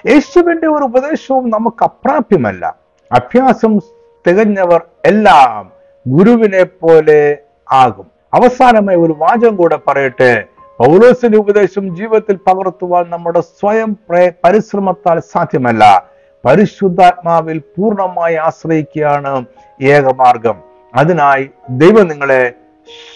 യേശുവിന്റെ 0.08 0.68
ഒരു 0.68 0.84
ഉപദേശവും 0.84 1.50
നമുക്ക് 1.50 1.84
അപ്രാപ്യമല്ല. 1.84 2.76
അഭ്യാസം 3.12 3.80
തികഞ്ഞവർ 4.28 4.82
എല്ലാം 5.06 5.72
ഗുരുവിനെ 6.08 6.64
പോലെ 6.64 7.38
ആകും. 7.72 8.06
അവസാനമായി 8.34 8.98
ഒരു 8.98 9.16
വാചകം 9.18 9.56
കൂടെ 9.56 9.80
പറയട്ടെ. 9.88 10.44
പൗലോസിന്റെ 10.78 11.38
ഉപദേശം 11.38 11.96
ജീവിതത്തിൽ 11.96 12.36
പകർത്തുവാൻ 12.36 13.06
നമ്മുടെ 13.10 13.42
സ്വയം 13.42 13.98
പരിശ്രമത്താൽ 14.44 15.20
സാധ്യമല്ല. 15.20 16.06
പരിശുദ്ധാത്മാവിൽ 16.46 17.58
പൂർണമായി 17.58 18.36
ആശ്രയിക്കുകയാണ് 18.36 19.46
ഏകമാർഗം. 19.82 20.56
അതിനായി 20.96 21.50
ദൈവം 21.70 22.08
നിങ്ങളെ 22.08 22.54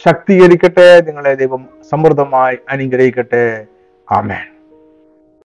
ശക്തീകരിക്കട്ടെ. 0.06 1.02
നിങ്ങളെ 1.02 1.34
ദൈവം 1.34 1.70
സമൃദ്ധമായി 1.92 2.58
അനുഗ്രഹിക്കട്ടെ. 2.70 3.66
ആമേൻ. 4.12 4.51